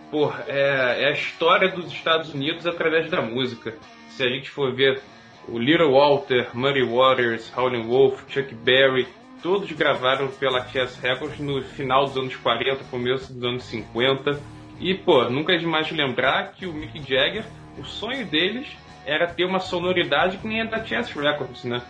[0.10, 3.76] porra, é, é a história dos Estados Unidos através da música.
[4.16, 5.02] Se a gente for ver
[5.48, 9.08] o Little Walter, Muddy Waters, Howlin' Wolf, Chuck Berry,
[9.42, 14.40] todos gravaram pela Chess Records no final dos anos 40, começo dos anos 50.
[14.80, 17.46] E, pô, nunca é demais lembrar que o Mick Jagger,
[17.78, 18.68] o sonho deles
[19.06, 21.82] era ter uma sonoridade que nem a da Chess Records, né?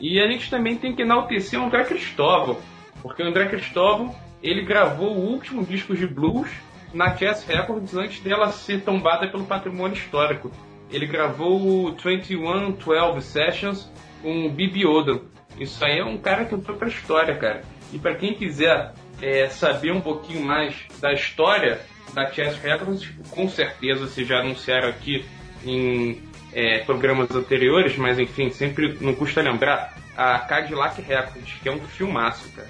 [0.00, 2.58] E a gente também tem que enaltecer o André Cristóvão,
[3.02, 6.50] porque o André Cristóvão ele gravou o último disco de blues
[6.92, 10.50] na Chess Records antes dela ser tombada pelo patrimônio histórico.
[10.90, 13.90] Ele gravou o 2112 Sessions
[14.22, 15.20] com o Bibi Odom.
[15.58, 17.62] Isso aí é um cara que entrou pra história, cara.
[17.92, 21.80] E para quem quiser é, saber um pouquinho mais da história
[22.14, 25.24] da Chess Records, com certeza vocês já anunciaram aqui
[25.64, 26.22] em
[26.52, 31.80] é, programas anteriores, mas enfim, sempre não custa lembrar a Cadillac Records, que é um
[31.80, 32.68] filmaço, cara.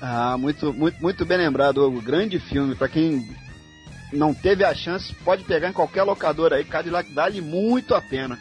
[0.00, 2.00] Ah, muito, muito, muito bem lembrado, Hugo.
[2.00, 2.74] Grande filme.
[2.74, 3.28] Para quem
[4.12, 6.64] não teve a chance, pode pegar em qualquer locadora aí.
[6.64, 8.38] Cadillac vale muito a pena.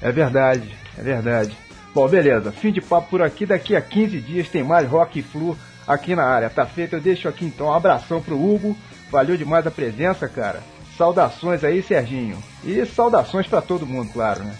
[0.00, 1.56] É verdade, é verdade.
[1.94, 2.52] Bom, beleza.
[2.52, 3.44] Fim de papo por aqui.
[3.44, 6.48] Daqui a 15 dias tem mais Rock Flu aqui na área.
[6.48, 6.94] Tá feito?
[6.94, 8.76] Eu deixo aqui então um abração pro Hugo.
[9.10, 10.62] Valeu demais a presença, cara.
[10.96, 12.38] Saudações aí, Serginho.
[12.64, 14.54] E saudações para todo mundo, claro, né?